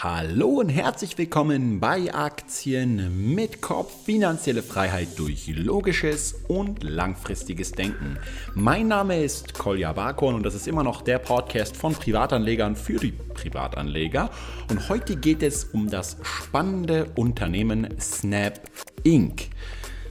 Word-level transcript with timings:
Hallo 0.00 0.60
und 0.60 0.68
herzlich 0.68 1.18
willkommen 1.18 1.80
bei 1.80 2.14
Aktien 2.14 3.34
mit 3.34 3.60
Kopf 3.60 4.04
finanzielle 4.04 4.62
Freiheit 4.62 5.18
durch 5.18 5.48
logisches 5.48 6.34
und 6.46 6.84
langfristiges 6.84 7.72
Denken. 7.72 8.16
Mein 8.54 8.86
Name 8.86 9.20
ist 9.20 9.54
Kolja 9.54 9.92
Barkorn 9.92 10.36
und 10.36 10.46
das 10.46 10.54
ist 10.54 10.68
immer 10.68 10.84
noch 10.84 11.02
der 11.02 11.18
Podcast 11.18 11.76
von 11.76 11.94
Privatanlegern 11.94 12.76
für 12.76 13.00
die 13.00 13.10
Privatanleger. 13.10 14.30
Und 14.70 14.88
heute 14.88 15.16
geht 15.16 15.42
es 15.42 15.64
um 15.64 15.90
das 15.90 16.16
spannende 16.22 17.06
Unternehmen 17.16 17.88
Snap 18.00 18.60
Inc. 19.02 19.48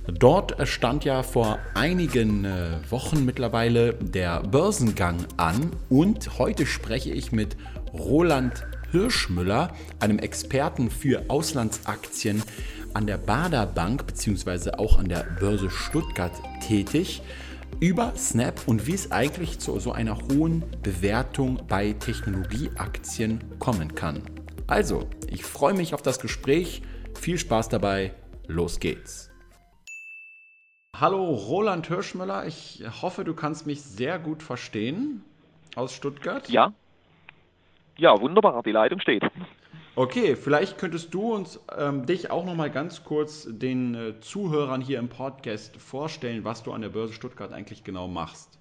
Dort 0.06 0.68
stand 0.68 1.06
ja 1.06 1.24
vor 1.24 1.60
einigen 1.76 2.44
äh, 2.44 2.72
Wochen 2.90 3.24
mittlerweile 3.24 3.94
der 3.94 4.42
Börsengang 4.42 5.26
an 5.38 5.72
und 5.88 6.40
heute 6.40 6.66
spreche 6.66 7.12
ich 7.12 7.32
mit 7.32 7.56
Roland 7.94 8.66
Hirschmüller, 8.92 9.74
einem 10.00 10.20
Experten 10.20 10.90
für 10.90 11.26
Auslandsaktien 11.30 12.44
an 12.94 13.08
der 13.08 13.18
Bader 13.18 13.66
Bank 13.66 14.08
bzw. 14.08 14.72
auch 14.72 14.98
an 14.98 15.10
der 15.10 15.24
Börse 15.40 15.70
Stuttgart 15.70 16.32
tätig, 16.66 17.22
über 17.80 18.14
Snap 18.16 18.62
und 18.66 18.88
wie 18.88 18.94
es 18.94 19.12
eigentlich 19.12 19.60
zu 19.60 19.80
so 19.80 19.92
einer 19.92 20.18
hohen 20.18 20.64
Bewertung 20.82 21.62
bei 21.68 21.94
Technologieaktien 21.94 23.60
kommen 23.60 23.94
kann. 23.94 24.24
Also, 24.68 25.08
ich 25.30 25.44
freue 25.44 25.74
mich 25.74 25.94
auf 25.94 26.02
das 26.02 26.20
Gespräch. 26.20 26.82
Viel 27.14 27.38
Spaß 27.38 27.70
dabei. 27.70 28.14
Los 28.48 28.80
geht's. 28.80 29.30
Hallo 31.00 31.36
Roland 31.36 31.88
Hirschmüller, 31.88 32.48
ich 32.48 32.84
hoffe, 33.02 33.24
du 33.24 33.36
kannst 33.36 33.68
mich 33.68 33.84
sehr 33.84 34.18
gut 34.18 34.42
verstehen 34.42 35.24
aus 35.76 35.94
Stuttgart. 35.94 36.50
Ja, 36.50 36.74
ja, 37.98 38.20
wunderbar, 38.20 38.64
die 38.64 38.72
Leitung 38.72 39.00
steht. 39.00 39.24
Okay, 39.96 40.36
vielleicht 40.36 40.78
könntest 40.78 41.12
du 41.14 41.34
uns 41.34 41.60
ähm, 41.76 42.06
dich 42.06 42.30
auch 42.30 42.46
noch 42.46 42.54
mal 42.54 42.70
ganz 42.70 43.04
kurz 43.04 43.48
den 43.50 43.96
äh, 43.96 44.20
Zuhörern 44.20 44.80
hier 44.80 45.00
im 45.00 45.10
Podcast 45.10 45.76
vorstellen, 45.82 46.44
was 46.44 46.62
du 46.62 46.72
an 46.72 46.82
der 46.82 46.90
Börse 46.90 47.14
Stuttgart 47.14 47.52
eigentlich 47.52 47.84
genau 47.84 48.08
machst. 48.08 48.60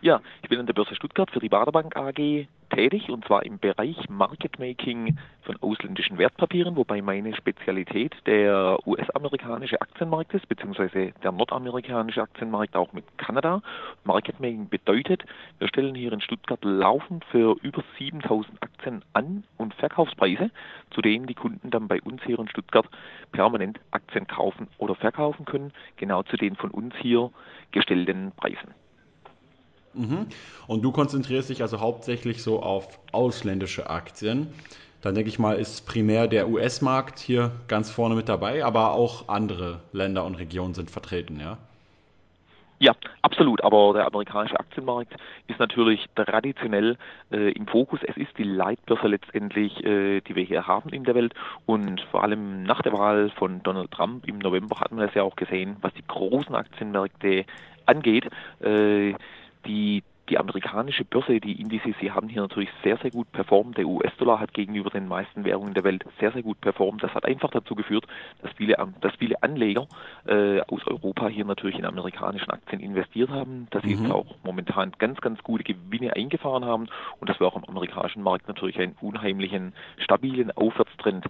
Ja, 0.00 0.22
ich 0.42 0.48
bin 0.48 0.58
an 0.58 0.66
der 0.66 0.72
Börse 0.72 0.94
Stuttgart 0.94 1.30
für 1.30 1.38
die 1.38 1.50
Baderbank 1.50 1.96
AG 1.96 2.48
tätig 2.72 3.10
und 3.10 3.24
zwar 3.26 3.44
im 3.44 3.58
Bereich 3.58 4.08
Market 4.08 4.58
Making 4.58 5.18
von 5.42 5.56
ausländischen 5.60 6.18
Wertpapieren, 6.18 6.76
wobei 6.76 7.02
meine 7.02 7.34
Spezialität 7.34 8.14
der 8.26 8.78
US-amerikanische 8.86 9.80
Aktienmarkt 9.80 10.34
ist, 10.34 10.48
beziehungsweise 10.48 11.12
der 11.22 11.32
nordamerikanische 11.32 12.22
Aktienmarkt 12.22 12.74
auch 12.74 12.92
mit 12.92 13.04
Kanada. 13.18 13.62
Market 14.04 14.40
Making 14.40 14.68
bedeutet, 14.68 15.24
wir 15.58 15.68
stellen 15.68 15.94
hier 15.94 16.12
in 16.12 16.20
Stuttgart 16.20 16.64
laufend 16.64 17.24
für 17.26 17.56
über 17.62 17.84
7000 17.98 18.62
Aktien 18.62 19.04
an 19.12 19.44
und 19.58 19.74
Verkaufspreise, 19.74 20.50
zu 20.90 21.02
denen 21.02 21.26
die 21.26 21.34
Kunden 21.34 21.70
dann 21.70 21.88
bei 21.88 22.00
uns 22.02 22.22
hier 22.24 22.38
in 22.38 22.48
Stuttgart 22.48 22.88
permanent 23.32 23.80
Aktien 23.90 24.26
kaufen 24.26 24.68
oder 24.78 24.94
verkaufen 24.94 25.44
können, 25.44 25.72
genau 25.96 26.22
zu 26.22 26.36
den 26.36 26.56
von 26.56 26.70
uns 26.70 26.94
hier 26.96 27.30
gestellten 27.70 28.32
Preisen. 28.36 28.81
Mhm. 29.94 30.26
Und 30.66 30.82
du 30.82 30.92
konzentrierst 30.92 31.50
dich 31.50 31.62
also 31.62 31.80
hauptsächlich 31.80 32.42
so 32.42 32.62
auf 32.62 32.98
ausländische 33.12 33.90
Aktien. 33.90 34.48
Dann 35.02 35.14
denke 35.14 35.28
ich 35.28 35.38
mal, 35.38 35.56
ist 35.56 35.86
primär 35.86 36.28
der 36.28 36.48
US-Markt 36.48 37.18
hier 37.18 37.50
ganz 37.66 37.90
vorne 37.90 38.14
mit 38.14 38.28
dabei, 38.28 38.64
aber 38.64 38.92
auch 38.92 39.28
andere 39.28 39.80
Länder 39.92 40.24
und 40.24 40.36
Regionen 40.36 40.74
sind 40.74 40.90
vertreten, 40.90 41.40
ja? 41.40 41.58
Ja, 42.82 42.96
absolut. 43.22 43.62
Aber 43.62 43.92
der 43.92 44.06
amerikanische 44.06 44.58
Aktienmarkt 44.58 45.14
ist 45.46 45.60
natürlich 45.60 46.04
traditionell 46.16 46.96
äh, 47.30 47.52
im 47.52 47.68
Fokus. 47.68 48.00
Es 48.02 48.16
ist 48.16 48.36
die 48.38 48.42
Leitbörse 48.42 49.06
letztendlich, 49.06 49.84
äh, 49.84 50.20
die 50.20 50.34
wir 50.34 50.42
hier 50.42 50.66
haben 50.66 50.90
in 50.90 51.04
der 51.04 51.14
Welt. 51.14 51.32
Und 51.66 52.00
vor 52.10 52.24
allem 52.24 52.64
nach 52.64 52.82
der 52.82 52.92
Wahl 52.92 53.30
von 53.38 53.62
Donald 53.62 53.92
Trump 53.92 54.26
im 54.26 54.38
November 54.38 54.80
hat 54.80 54.90
man 54.90 55.06
es 55.06 55.14
ja 55.14 55.22
auch 55.22 55.36
gesehen, 55.36 55.76
was 55.80 55.94
die 55.94 56.04
großen 56.08 56.56
Aktienmärkte 56.56 57.44
angeht. 57.86 58.28
Äh, 58.60 59.14
die, 59.66 60.02
die 60.28 60.38
amerikanische 60.38 61.04
Börse, 61.04 61.40
die 61.40 61.60
Indizes, 61.60 61.94
sie 62.00 62.10
haben 62.10 62.28
hier 62.28 62.42
natürlich 62.42 62.70
sehr, 62.82 62.96
sehr 62.98 63.10
gut 63.10 63.30
performt. 63.32 63.76
Der 63.76 63.86
US-Dollar 63.86 64.40
hat 64.40 64.54
gegenüber 64.54 64.90
den 64.90 65.08
meisten 65.08 65.44
Währungen 65.44 65.74
der 65.74 65.84
Welt 65.84 66.04
sehr, 66.20 66.32
sehr 66.32 66.42
gut 66.42 66.60
performt. 66.60 67.02
Das 67.02 67.12
hat 67.14 67.24
einfach 67.24 67.50
dazu 67.50 67.74
geführt, 67.74 68.06
dass 68.40 68.52
viele, 68.52 68.76
dass 69.00 69.14
viele 69.16 69.42
Anleger 69.42 69.86
äh, 70.26 70.60
aus 70.60 70.86
Europa 70.86 71.28
hier 71.28 71.44
natürlich 71.44 71.78
in 71.78 71.84
amerikanischen 71.84 72.50
Aktien 72.50 72.80
investiert 72.80 73.30
haben, 73.30 73.66
dass 73.70 73.82
sie 73.82 73.94
mhm. 73.94 74.04
jetzt 74.04 74.12
auch 74.12 74.36
momentan 74.44 74.92
ganz, 74.98 75.20
ganz 75.20 75.42
gute 75.42 75.64
Gewinne 75.64 76.14
eingefahren 76.14 76.64
haben 76.64 76.88
und 77.20 77.28
dass 77.28 77.40
wir 77.40 77.46
auch 77.46 77.56
am 77.56 77.64
amerikanischen 77.64 78.22
Markt 78.22 78.48
natürlich 78.48 78.78
einen 78.78 78.96
unheimlichen, 79.00 79.74
stabilen 79.98 80.50
Aufwärtstrend 80.52 81.26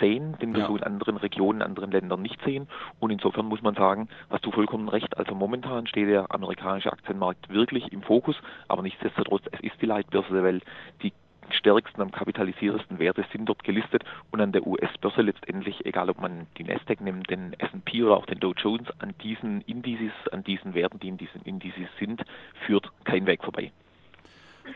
sehen, 0.00 0.36
den 0.40 0.54
wir 0.54 0.62
ja. 0.62 0.66
so 0.66 0.76
in 0.76 0.82
anderen 0.82 1.16
Regionen, 1.16 1.60
in 1.60 1.66
anderen 1.66 1.90
Ländern 1.90 2.22
nicht 2.22 2.40
sehen. 2.44 2.68
Und 3.00 3.10
insofern 3.10 3.46
muss 3.46 3.62
man 3.62 3.74
sagen, 3.74 4.08
hast 4.30 4.44
du 4.44 4.50
vollkommen 4.50 4.88
recht. 4.88 5.16
Also 5.16 5.34
momentan 5.34 5.86
steht 5.86 6.08
der 6.08 6.32
amerikanische 6.34 6.92
Aktienmarkt 6.92 7.48
wirklich 7.48 7.92
im 7.92 8.02
Fokus, 8.02 8.36
aber 8.68 8.82
nichtsdestotrotz, 8.82 9.44
es 9.52 9.60
ist 9.60 9.80
die 9.80 9.86
Leitbörse 9.86 10.32
der 10.32 10.44
Welt, 10.44 10.64
die 11.02 11.12
stärksten, 11.50 12.00
am 12.00 12.10
kapitalisiertesten 12.10 12.98
Werte 12.98 13.24
sind 13.32 13.46
dort 13.46 13.62
gelistet 13.64 14.04
und 14.30 14.40
an 14.40 14.52
der 14.52 14.66
US-Börse 14.66 15.22
letztendlich, 15.22 15.84
egal 15.84 16.08
ob 16.08 16.20
man 16.20 16.46
die 16.56 16.64
Nasdaq 16.64 17.00
nimmt, 17.00 17.28
den 17.30 17.52
S&P 17.58 18.02
oder 18.02 18.16
auch 18.16 18.26
den 18.26 18.40
Dow 18.40 18.52
Jones, 18.56 18.88
an 19.00 19.14
diesen 19.22 19.60
Indizes, 19.62 20.12
an 20.30 20.44
diesen 20.44 20.74
Werten, 20.74 20.98
die 20.98 21.08
in 21.08 21.18
diesen 21.18 21.42
Indizes 21.42 21.88
sind, 21.98 22.22
führt 22.66 22.90
kein 23.04 23.26
Weg 23.26 23.42
vorbei. 23.42 23.72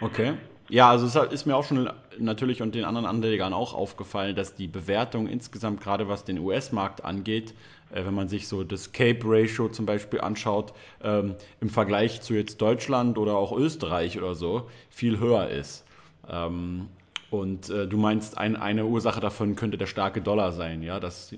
Okay. 0.00 0.34
Ja, 0.68 0.90
also 0.90 1.06
es 1.06 1.32
ist 1.32 1.46
mir 1.46 1.56
auch 1.56 1.64
schon 1.64 1.88
natürlich 2.18 2.60
und 2.60 2.74
den 2.74 2.84
anderen 2.84 3.06
Anlegern 3.06 3.52
auch 3.52 3.72
aufgefallen, 3.72 4.34
dass 4.34 4.54
die 4.54 4.66
Bewertung 4.66 5.28
insgesamt, 5.28 5.80
gerade 5.80 6.08
was 6.08 6.24
den 6.24 6.38
US-Markt 6.38 7.04
angeht, 7.04 7.54
äh, 7.90 8.04
wenn 8.04 8.14
man 8.14 8.28
sich 8.28 8.48
so 8.48 8.64
das 8.64 8.92
Cape-Ratio 8.92 9.68
zum 9.68 9.86
Beispiel 9.86 10.20
anschaut, 10.20 10.72
ähm, 11.02 11.36
im 11.60 11.68
Vergleich 11.68 12.20
zu 12.20 12.34
jetzt 12.34 12.60
Deutschland 12.60 13.16
oder 13.16 13.36
auch 13.36 13.56
Österreich 13.56 14.18
oder 14.18 14.34
so, 14.34 14.68
viel 14.90 15.20
höher 15.20 15.48
ist. 15.48 15.84
Ähm, 16.28 16.88
und 17.30 17.70
äh, 17.70 17.86
du 17.86 17.96
meinst, 17.96 18.36
ein, 18.36 18.56
eine 18.56 18.86
Ursache 18.86 19.20
davon 19.20 19.54
könnte 19.54 19.78
der 19.78 19.86
starke 19.86 20.20
Dollar 20.20 20.52
sein, 20.52 20.82
ja, 20.82 20.98
dass, 20.98 21.32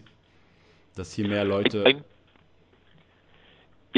dass 0.95 1.13
hier 1.13 1.29
mehr 1.29 1.45
Leute. 1.45 2.03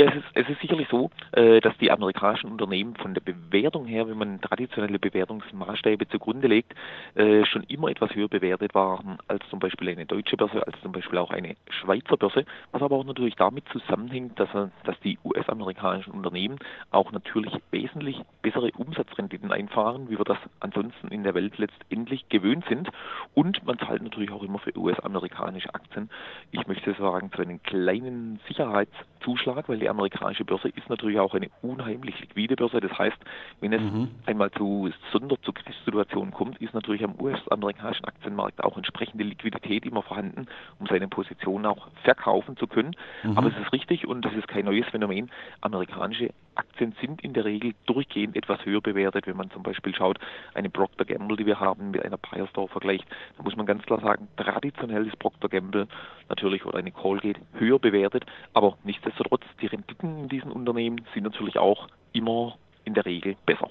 Ja, 0.01 0.07
es 0.07 0.15
ist, 0.15 0.25
es 0.33 0.49
ist 0.49 0.61
sicherlich 0.63 0.89
so, 0.89 1.11
äh, 1.33 1.61
dass 1.61 1.77
die 1.77 1.91
amerikanischen 1.91 2.51
Unternehmen 2.51 2.97
von 2.97 3.13
der 3.13 3.21
Bewertung 3.21 3.85
her, 3.85 4.09
wenn 4.09 4.17
man 4.17 4.41
traditionelle 4.41 4.99
Bewertungsmaßstäbe 4.99 6.09
zugrunde 6.09 6.49
legt, 6.49 6.73
äh, 7.17 7.45
schon 7.45 7.65
immer 7.65 7.89
etwas 7.89 8.15
höher 8.15 8.29
bewertet 8.29 8.75
waren 8.75 9.19
als 9.29 9.47
zum 9.51 9.59
Beispiel 9.59 9.91
eine 9.91 10.07
deutsche 10.07 10.39
Börse, 10.39 10.67
als 10.67 10.81
zum 10.81 10.93
Beispiel 10.93 11.19
auch 11.19 11.31
eine 11.31 11.55
Schweizer 11.69 12.17
Börse, 12.17 12.47
was 12.73 12.81
aber 12.81 12.97
auch 12.97 13.05
natürlich 13.05 13.35
damit 13.35 13.69
zusammenhängt, 13.69 14.41
dass, 14.41 14.49
dass 14.85 14.99
die 15.05 15.19
US-amerikanischen 15.23 16.15
Unternehmen 16.15 16.57
auch 16.93 17.13
natürlich 17.13 17.53
wesentlich 17.71 18.23
bessere 18.41 18.71
Umsatzrenditen 18.79 19.53
einfahren, 19.53 20.09
wie 20.09 20.17
wir 20.17 20.25
das 20.25 20.39
ansonsten 20.61 21.09
in 21.09 21.25
der 21.25 21.35
Welt 21.35 21.59
letztendlich 21.59 22.27
gewöhnt 22.31 22.65
sind. 22.71 22.89
Und 23.35 23.67
man 23.67 23.79
zahlt 23.79 24.01
natürlich 24.01 24.31
auch 24.31 24.43
immer 24.45 24.61
für 24.61 24.75
US-amerikanische 24.79 25.75
Aktien, 25.75 26.09
ich 26.53 26.67
möchte 26.67 26.95
sagen, 26.95 27.31
zu 27.33 27.43
einem 27.43 27.63
kleinen 27.63 28.41
Sicherheitszuschlag, 28.49 29.69
weil 29.69 29.79
die 29.79 29.90
amerikanische 29.91 30.45
Börse 30.45 30.69
ist 30.69 30.89
natürlich 30.89 31.19
auch 31.19 31.35
eine 31.35 31.49
unheimlich 31.63 32.19
liquide 32.21 32.57
Börse. 32.57 32.81
Das 32.81 32.97
heißt, 32.99 33.17
wenn 33.61 33.73
es 33.73 33.83
mhm. 33.83 34.09
einmal 34.27 34.51
zu 34.53 34.91
Sonder, 35.13 35.37
zu 35.43 35.53
Krisissituationen 35.53 36.33
kommt, 36.33 36.61
ist 36.61 36.75
natürlich 36.75 37.05
am 37.05 37.15
US-amerikanischen 37.21 38.05
Aktienmarkt 38.05 38.63
auch 38.65 38.77
entsprechende 38.77 39.25
Liquidität 39.25 39.85
immer 39.85 40.03
vorhanden, 40.03 40.47
um 40.79 40.87
seine 40.87 41.09
Position 41.09 41.67
auch 41.67 41.89
verkaufen 42.05 42.57
zu 42.57 42.67
können. 42.67 42.97
Mhm. 43.23 43.37
Aber 43.37 43.49
es 43.49 43.57
ist 43.57 43.73
richtig 43.73 44.07
und 44.07 44.25
das 44.25 44.33
ist 44.35 44.49
kein 44.49 44.65
neues 44.65 44.87
Phänomen. 44.87 45.31
Amerikanische 45.61 46.31
Aktien 46.61 46.95
sind 47.01 47.23
in 47.23 47.33
der 47.33 47.45
Regel 47.45 47.75
durchgehend 47.87 48.37
etwas 48.37 48.65
höher 48.65 48.81
bewertet. 48.81 49.27
Wenn 49.27 49.37
man 49.37 49.51
zum 49.51 49.63
Beispiel 49.63 49.95
schaut, 49.95 50.19
eine 50.55 50.69
Procter 50.71 51.05
Gamble, 51.05 51.37
die 51.37 51.47
wir 51.47 51.59
haben, 51.59 51.91
mit 51.91 52.05
einer 52.05 52.19
Firestore 52.19 52.69
vergleicht, 52.69 53.07
da 53.37 53.43
muss 53.43 53.57
man 53.57 53.67
ganz 53.67 53.83
klar 53.85 54.01
sagen, 54.01 54.29
traditionell 54.37 55.07
ist 55.07 55.19
Procter 55.19 55.49
Gamble 55.49 55.89
natürlich 56.29 56.65
oder 56.65 56.79
eine 56.79 56.93
Colgate 56.93 57.41
höher 57.55 57.79
bewertet, 57.79 58.25
aber 58.53 58.77
nichtsdestotrotz 58.85 59.43
die 59.61 59.67
Renditen 59.67 60.19
in 60.19 60.29
diesen 60.29 60.53
Unternehmen 60.53 61.01
sind 61.15 61.25
natürlich 61.25 61.59
auch 61.59 61.89
immer 62.13 62.57
in 62.85 62.95
der 62.95 63.07
Regel 63.07 63.37
besser. 63.47 63.71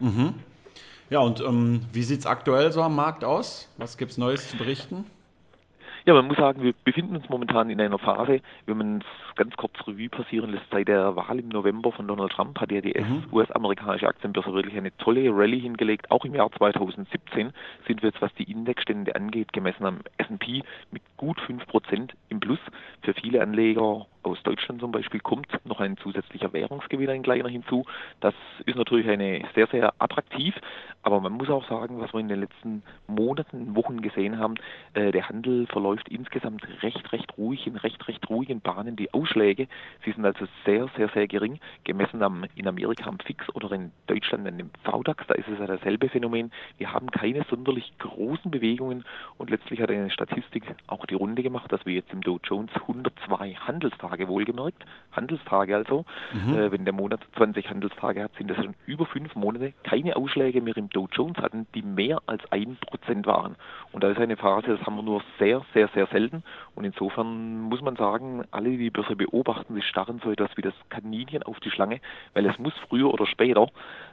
Mhm. 0.00 0.34
Ja, 1.10 1.20
und 1.20 1.40
ähm, 1.40 1.82
wie 1.92 2.02
sieht 2.02 2.20
es 2.20 2.26
aktuell 2.26 2.72
so 2.72 2.82
am 2.82 2.96
Markt 2.96 3.24
aus? 3.24 3.68
Was 3.76 3.96
gibt 3.96 4.12
es 4.12 4.18
Neues 4.18 4.48
zu 4.48 4.56
berichten? 4.56 5.04
Ja, 6.06 6.12
man 6.12 6.26
muss 6.26 6.36
sagen, 6.36 6.62
wir 6.62 6.74
befinden 6.84 7.16
uns 7.16 7.30
momentan 7.30 7.70
in 7.70 7.80
einer 7.80 7.98
Phase, 7.98 8.42
wenn 8.66 8.76
man 8.76 8.98
es 8.98 9.36
ganz 9.36 9.56
kurz 9.56 9.72
Revue 9.86 10.10
passieren 10.10 10.50
lässt, 10.50 10.66
seit 10.70 10.88
der 10.88 11.16
Wahl 11.16 11.38
im 11.38 11.48
November 11.48 11.92
von 11.92 12.06
Donald 12.06 12.32
Trump 12.32 12.60
hat 12.60 12.70
ja 12.70 12.82
die 12.82 12.92
mhm. 12.92 13.24
US-amerikanische 13.32 14.06
Aktienbörse 14.06 14.52
wirklich 14.52 14.76
eine 14.76 14.94
tolle 14.98 15.30
Rallye 15.30 15.60
hingelegt. 15.60 16.10
Auch 16.10 16.26
im 16.26 16.34
Jahr 16.34 16.52
2017 16.52 17.52
sind 17.86 18.02
wir 18.02 18.10
jetzt, 18.10 18.20
was 18.20 18.34
die 18.34 18.50
Indexstände 18.50 19.16
angeht, 19.16 19.54
gemessen 19.54 19.86
am 19.86 20.00
S&P 20.18 20.62
mit 20.90 21.02
gut 21.16 21.38
5% 21.40 22.10
im 22.28 22.40
Plus. 22.40 22.60
Für 23.00 23.14
viele 23.14 23.40
Anleger 23.40 24.06
aus 24.24 24.42
Deutschland 24.42 24.80
zum 24.80 24.92
Beispiel 24.92 25.20
kommt 25.20 25.46
noch 25.64 25.80
ein 25.80 25.96
zusätzlicher 25.98 26.52
Währungsgewinn, 26.52 27.10
ein 27.10 27.22
kleiner 27.22 27.48
hinzu. 27.48 27.84
Das 28.20 28.34
ist 28.66 28.76
natürlich 28.76 29.08
eine 29.08 29.42
sehr, 29.54 29.66
sehr 29.68 29.92
attraktiv. 29.98 30.54
Aber 31.02 31.20
man 31.20 31.32
muss 31.32 31.50
auch 31.50 31.68
sagen, 31.68 32.00
was 32.00 32.14
wir 32.14 32.20
in 32.20 32.28
den 32.28 32.40
letzten 32.40 32.82
Monaten, 33.06 33.76
Wochen 33.76 34.00
gesehen 34.00 34.38
haben, 34.38 34.54
äh, 34.94 35.12
der 35.12 35.28
Handel 35.28 35.66
verläuft 35.66 36.08
insgesamt 36.08 36.66
recht, 36.82 37.12
recht 37.12 37.36
ruhig, 37.36 37.66
in 37.66 37.76
recht, 37.76 38.08
recht 38.08 38.28
ruhigen 38.30 38.60
Bahnen. 38.60 38.96
Die 38.96 39.12
Ausschläge, 39.12 39.68
sie 40.04 40.12
sind 40.12 40.24
also 40.24 40.46
sehr, 40.64 40.88
sehr, 40.96 41.10
sehr 41.10 41.26
gering, 41.28 41.60
gemessen 41.84 42.22
am, 42.22 42.46
in 42.56 42.66
Amerika 42.66 43.06
am 43.06 43.18
Fix 43.18 43.44
oder 43.54 43.70
in 43.72 43.92
Deutschland 44.06 44.48
an 44.48 44.56
dem 44.56 44.70
VDAX, 44.82 45.26
da 45.26 45.34
ist 45.34 45.48
es 45.48 45.58
ja 45.58 45.66
dasselbe 45.66 46.08
Phänomen. 46.08 46.50
Wir 46.78 46.92
haben 46.92 47.10
keine 47.10 47.44
sonderlich 47.50 47.92
großen 47.98 48.50
Bewegungen 48.50 49.04
und 49.36 49.50
letztlich 49.50 49.82
hat 49.82 49.90
eine 49.90 50.10
Statistik 50.10 50.64
auch 50.86 51.04
die 51.04 51.14
Runde 51.14 51.42
gemacht, 51.42 51.70
dass 51.70 51.84
wir 51.84 51.92
jetzt 51.92 52.12
im 52.14 52.22
Dow 52.22 52.40
Jones 52.42 52.70
102 52.74 53.54
Handelstage 53.54 54.13
wohlgemerkt, 54.28 54.84
Handelstage 55.12 55.76
also, 55.76 56.04
mhm. 56.32 56.54
äh, 56.54 56.72
wenn 56.72 56.84
der 56.84 56.94
Monat 56.94 57.20
20 57.36 57.68
Handelstage 57.68 58.22
hat, 58.24 58.32
sind 58.36 58.50
das 58.50 58.56
schon 58.56 58.74
über 58.86 59.06
fünf 59.06 59.34
Monate 59.34 59.72
keine 59.84 60.16
Ausschläge 60.16 60.60
mehr 60.60 60.76
im 60.76 60.88
Dow 60.90 61.08
Jones 61.10 61.36
hatten, 61.38 61.66
die 61.74 61.82
mehr 61.82 62.20
als 62.26 62.42
ein 62.50 62.76
Prozent 62.76 63.26
waren. 63.26 63.56
Und 63.92 64.02
da 64.02 64.10
ist 64.10 64.18
eine 64.18 64.36
Phase, 64.36 64.76
das 64.76 64.86
haben 64.86 64.96
wir 64.96 65.02
nur 65.02 65.22
sehr, 65.38 65.62
sehr, 65.72 65.88
sehr 65.88 66.06
selten. 66.08 66.42
Und 66.74 66.84
insofern 66.84 67.60
muss 67.60 67.80
man 67.80 67.96
sagen, 67.96 68.44
alle, 68.50 68.70
die 68.70 68.78
die 68.78 68.90
Börse 68.90 69.16
beobachten, 69.16 69.74
sie 69.74 69.82
starren 69.82 70.20
so 70.22 70.30
etwas 70.30 70.50
wie 70.56 70.62
das 70.62 70.74
Kaninchen 70.90 71.42
auf 71.42 71.58
die 71.60 71.70
Schlange, 71.70 72.00
weil 72.34 72.46
es 72.46 72.58
muss 72.58 72.74
früher 72.88 73.12
oder 73.12 73.26
später 73.26 73.68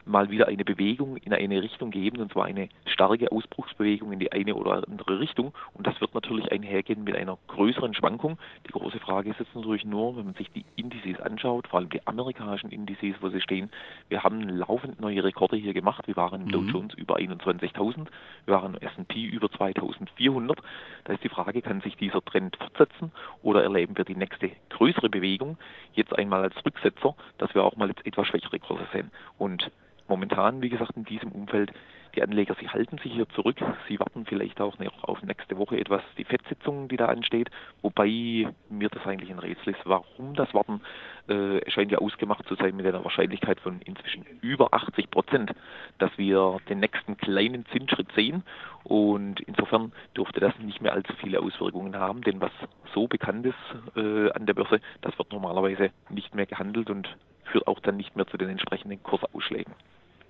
mal 0.05 0.29
wieder 0.29 0.47
eine 0.47 0.65
Bewegung 0.65 1.17
in 1.17 1.33
eine 1.33 1.61
Richtung 1.61 1.91
geben, 1.91 2.17
und 2.21 2.31
zwar 2.31 2.45
eine 2.45 2.69
starke 2.85 3.31
Ausbruchsbewegung 3.31 4.11
in 4.11 4.19
die 4.19 4.31
eine 4.31 4.55
oder 4.55 4.83
andere 4.87 5.19
Richtung. 5.19 5.53
Und 5.73 5.87
das 5.87 5.99
wird 6.01 6.13
natürlich 6.13 6.51
einhergehen 6.51 7.03
mit 7.03 7.15
einer 7.15 7.37
größeren 7.47 7.93
Schwankung. 7.93 8.37
Die 8.67 8.71
große 8.71 8.99
Frage 8.99 9.29
ist 9.29 9.39
jetzt 9.39 9.55
natürlich 9.55 9.85
nur, 9.85 10.17
wenn 10.17 10.25
man 10.25 10.33
sich 10.35 10.51
die 10.51 10.65
Indizes 10.75 11.19
anschaut, 11.21 11.67
vor 11.67 11.79
allem 11.79 11.89
die 11.89 12.05
amerikanischen 12.07 12.71
Indizes, 12.71 13.15
wo 13.21 13.29
sie 13.29 13.41
stehen. 13.41 13.69
Wir 14.09 14.23
haben 14.23 14.47
laufend 14.49 14.99
neue 14.99 15.23
Rekorde 15.23 15.55
hier 15.55 15.73
gemacht. 15.73 16.07
Wir 16.07 16.15
waren 16.15 16.41
im 16.41 16.47
mhm. 16.47 16.51
Dow 16.51 16.61
Jones 16.61 16.93
über 16.95 17.17
21.000, 17.17 18.07
wir 18.45 18.55
waren 18.55 18.75
im 18.75 18.81
S&P 18.81 19.23
über 19.25 19.47
2.400. 19.47 20.57
Da 21.03 21.13
ist 21.13 21.23
die 21.23 21.29
Frage, 21.29 21.61
kann 21.61 21.81
sich 21.81 21.95
dieser 21.97 22.23
Trend 22.23 22.55
fortsetzen 22.57 23.11
oder 23.41 23.63
erleben 23.63 23.97
wir 23.97 24.05
die 24.05 24.15
nächste 24.15 24.51
größere 24.69 25.09
Bewegung 25.09 25.57
jetzt 25.93 26.17
einmal 26.17 26.43
als 26.43 26.55
Rücksetzer, 26.65 27.15
dass 27.37 27.53
wir 27.53 27.63
auch 27.63 27.75
mal 27.75 27.89
jetzt 27.89 28.05
etwas 28.05 28.27
schwächere 28.27 28.59
Kurse 28.59 28.87
sehen. 28.93 29.11
Und 29.37 29.71
momentan, 30.07 30.61
wie 30.61 30.69
gesagt, 30.69 30.95
in 30.95 31.05
diesem 31.05 31.31
Umfeld 31.31 31.71
die 32.15 32.21
Anleger, 32.21 32.55
sie 32.59 32.67
halten 32.67 32.97
sich 32.97 33.13
hier 33.13 33.27
zurück. 33.29 33.57
Sie 33.87 33.99
warten 33.99 34.25
vielleicht 34.25 34.59
auch 34.59 34.77
noch 34.79 35.03
auf 35.03 35.21
nächste 35.23 35.57
Woche 35.57 35.79
etwas 35.79 36.01
die 36.17 36.25
FED-Sitzung, 36.25 36.87
die 36.87 36.97
da 36.97 37.05
ansteht. 37.05 37.49
Wobei 37.81 38.47
mir 38.69 38.89
das 38.89 39.05
eigentlich 39.05 39.31
ein 39.31 39.39
Rätsel 39.39 39.73
ist, 39.73 39.81
warum 39.85 40.33
das 40.33 40.53
Warten 40.53 40.81
äh, 41.27 41.69
scheint 41.69 41.91
ja 41.91 41.99
ausgemacht 41.99 42.45
zu 42.47 42.55
sein 42.55 42.75
mit 42.75 42.85
einer 42.85 43.03
Wahrscheinlichkeit 43.03 43.59
von 43.59 43.81
inzwischen 43.81 44.25
über 44.41 44.73
80 44.73 45.09
Prozent, 45.09 45.51
dass 45.99 46.11
wir 46.17 46.57
den 46.69 46.79
nächsten 46.79 47.17
kleinen 47.17 47.65
Zinsschritt 47.67 48.11
sehen. 48.13 48.43
Und 48.83 49.39
insofern 49.41 49.93
dürfte 50.15 50.39
das 50.39 50.57
nicht 50.59 50.81
mehr 50.81 50.93
allzu 50.93 51.13
viele 51.21 51.39
Auswirkungen 51.39 51.95
haben, 51.95 52.21
denn 52.21 52.41
was 52.41 52.51
so 52.93 53.07
bekannt 53.07 53.45
ist 53.45 53.95
äh, 53.95 54.31
an 54.31 54.45
der 54.45 54.53
Börse, 54.53 54.81
das 55.01 55.17
wird 55.17 55.31
normalerweise 55.31 55.91
nicht 56.09 56.35
mehr 56.35 56.45
gehandelt 56.45 56.89
und 56.89 57.07
führt 57.51 57.67
auch 57.67 57.79
dann 57.79 57.97
nicht 57.97 58.15
mehr 58.15 58.27
zu 58.27 58.37
den 58.37 58.49
entsprechenden 58.49 59.01
Kursausschlägen. 59.03 59.73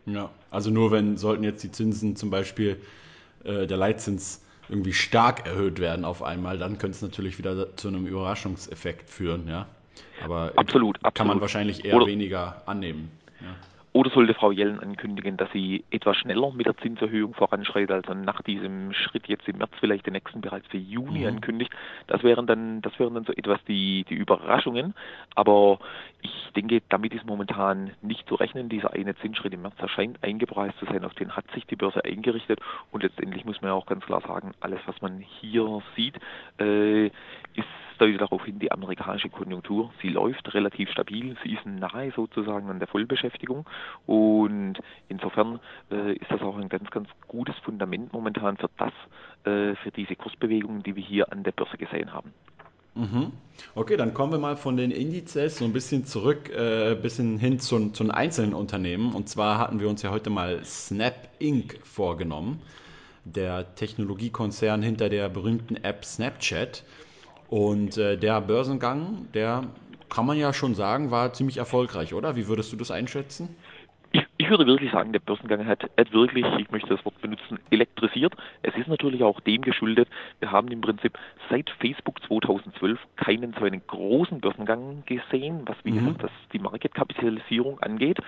Ja, 0.06 0.30
also 0.50 0.72
nur 0.72 0.92
wenn 0.92 1.18
sollten 1.18 1.44
jetzt 1.44 1.64
die 1.64 1.72
Zinsen 1.72 2.16
zum 2.16 2.30
Beispiel 2.30 2.82
äh, 3.44 3.68
der 3.68 3.78
Leitzins 3.78 4.44
irgendwie 4.68 4.94
stark 4.94 5.46
erhöht 5.46 5.80
werden 5.80 6.06
auf 6.06 6.24
einmal, 6.24 6.58
dann 6.58 6.78
könnte 6.78 6.96
es 6.96 7.02
natürlich 7.02 7.38
wieder 7.38 7.76
zu 7.76 7.90
einem 7.90 8.08
Überraschungseffekt 8.08 9.10
führen, 9.10 9.48
ja. 9.48 9.68
Aber 10.24 10.54
absolut, 10.56 11.00
kann 11.00 11.08
absolut. 11.08 11.34
man 11.34 11.42
wahrscheinlich 11.42 11.86
eher 11.86 11.98
Oder 11.98 12.08
weniger 12.08 12.64
annehmen. 12.66 13.12
Ja. 13.42 13.56
Oder 13.94 14.10
sollte 14.12 14.34
Frau 14.34 14.52
Jellen 14.52 14.80
ankündigen, 14.80 15.36
dass 15.36 15.52
sie 15.52 15.84
etwas 15.92 16.16
schneller 16.16 16.52
mit 16.54 16.66
der 16.66 16.78
Zinserhöhung 16.78 17.34
voranschreitet, 17.34 17.92
also 17.92 18.14
nach 18.14 18.42
diesem 18.42 18.94
Schritt 18.94 19.28
jetzt 19.28 19.48
im 19.50 19.58
März 19.58 19.72
vielleicht 19.82 20.06
den 20.06 20.14
nächsten 20.14 20.40
bereits 20.40 20.68
für 20.68 20.78
Juni 20.78 21.22
mhm. 21.22 21.28
ankündigt? 21.28 21.72
Das 22.08 22.24
wären 22.24 22.48
dann, 22.48 22.82
das 22.82 22.98
wären 23.00 23.16
dann 23.16 23.26
so 23.26 23.34
etwas 23.34 23.60
die, 23.68 24.06
die 24.08 24.16
Überraschungen. 24.16 24.94
Aber 25.36 25.80
ich 26.22 26.52
denke, 26.56 26.82
damit 26.88 27.14
ist 27.14 27.26
momentan 27.26 27.92
nicht 28.02 28.28
zu 28.30 28.36
rechnen. 28.36 28.70
Dieser 28.70 28.94
eine 28.94 29.14
Zinsschritt 29.16 29.54
im 29.54 29.64
März 29.64 29.76
erscheint 29.80 30.24
eingepreist 30.24 30.78
zu 30.80 30.86
sein, 30.86 31.04
auf 31.04 31.14
den 31.16 31.36
hat 31.36 31.52
sich 31.52 31.66
die 31.66 31.76
Börse 31.76 32.06
eingerichtet. 32.06 32.62
Und 32.92 33.04
letztendlich 33.04 33.44
muss 33.44 33.62
man 33.62 33.72
ja 33.72 33.76
auch 33.76 33.88
ganz 33.88 34.06
klar 34.06 34.22
sagen, 34.22 34.54
alles, 34.62 34.80
was 34.86 35.02
man 35.02 35.20
hier 35.20 35.82
sieht, 35.98 36.16
äh, 36.60 37.08
ist 37.08 37.68
deutet 38.02 38.20
darauf 38.20 38.44
hin, 38.44 38.60
die 38.60 38.72
amerikanische 38.72 39.30
Konjunktur, 39.30 39.92
sie 40.02 40.10
läuft 40.10 40.54
relativ 40.54 40.90
stabil, 40.90 41.38
sie 41.44 41.54
ist 41.54 41.66
nahe 41.66 42.12
sozusagen 42.16 42.70
an 42.70 42.80
der 42.80 42.88
Vollbeschäftigung 42.88 43.66
und 44.08 44.76
insofern 45.08 45.60
äh, 45.92 46.14
ist 46.14 46.30
das 46.30 46.42
auch 46.42 46.58
ein 46.58 46.70
ganz, 46.70 46.90
ganz 46.90 47.08
gutes 47.28 47.56
Fundament 47.60 48.12
momentan 48.12 48.58
für 48.58 48.70
das, 48.78 48.94
äh, 49.46 49.76
für 49.76 49.92
diese 49.96 50.16
Kursbewegungen, 50.16 50.82
die 50.82 50.96
wir 50.96 51.04
hier 51.04 51.32
an 51.32 51.44
der 51.44 51.52
Börse 51.52 51.78
gesehen 51.78 52.12
haben. 52.12 52.34
Mhm. 52.96 53.32
Okay, 53.76 53.96
dann 53.96 54.14
kommen 54.14 54.34
wir 54.34 54.40
mal 54.40 54.58
von 54.58 54.76
den 54.76 54.92
Indizes 54.92 55.60
so 55.60 55.66
ein 55.66 55.72
bisschen 55.72 56.06
zurück, 56.06 56.50
äh, 56.50 56.96
bisschen 56.96 57.38
hin 57.38 57.60
zu, 57.60 57.92
zu 57.92 58.04
den 58.04 58.12
einzelnen 58.12 58.54
Unternehmen. 58.54 59.14
Und 59.14 59.30
zwar 59.30 59.60
hatten 59.60 59.80
wir 59.80 59.88
uns 59.88 60.02
ja 60.02 60.12
heute 60.12 60.30
mal 60.30 60.64
Snap 60.66 61.30
Inc. 61.40 61.80
vorgenommen, 61.86 62.62
der 63.24 63.76
Technologiekonzern 63.76 64.82
hinter 64.82 65.08
der 65.08 65.30
berühmten 65.30 65.78
App 65.78 66.04
Snapchat. 66.04 66.84
Und 67.52 67.98
äh, 67.98 68.18
der 68.18 68.40
Börsengang, 68.40 69.28
der 69.34 69.66
kann 70.10 70.26
man 70.26 70.38
ja 70.38 70.54
schon 70.54 70.74
sagen, 70.74 71.12
war 71.12 71.34
ziemlich 71.34 71.58
erfolgreich, 71.58 72.14
oder? 72.14 72.38
Wie 72.38 72.48
würdest 72.48 72.72
du 72.72 72.78
das 72.78 72.92
einschätzen? 72.92 73.54
Ich, 74.14 74.26
ich, 74.38 74.50
würde 74.50 74.66
wirklich 74.66 74.90
sagen, 74.92 75.12
der 75.12 75.20
Börsengang 75.20 75.66
hat, 75.68 75.84
hat, 75.84 76.14
wirklich, 76.14 76.46
ich 76.60 76.72
möchte 76.72 76.96
das 76.96 77.04
Wort 77.04 77.22
benutzen, 77.22 77.60
elektrisiert. 77.70 78.34
Es 78.62 78.74
ist 78.76 78.88
natürlich 78.88 79.22
auch 79.22 79.42
dem 79.42 79.64
geschuldet, 79.64 80.08
wir 80.40 80.50
haben 80.50 80.70
im 80.70 80.80
Prinzip 80.80 81.18
seit 81.50 81.70
Facebook 81.82 82.24
2012 82.24 82.98
keinen 83.18 83.54
so 83.60 83.66
einen 83.66 83.82
großen 83.86 84.40
Börsengang 84.40 85.04
gesehen, 85.06 85.64
was 85.66 85.76
wie 85.84 85.92
mhm. 85.92 86.00
gesagt 86.00 86.24
das, 86.24 86.32
die 86.54 86.60
Marketkapitalisierung 86.60 87.80
angeht. 87.82 88.20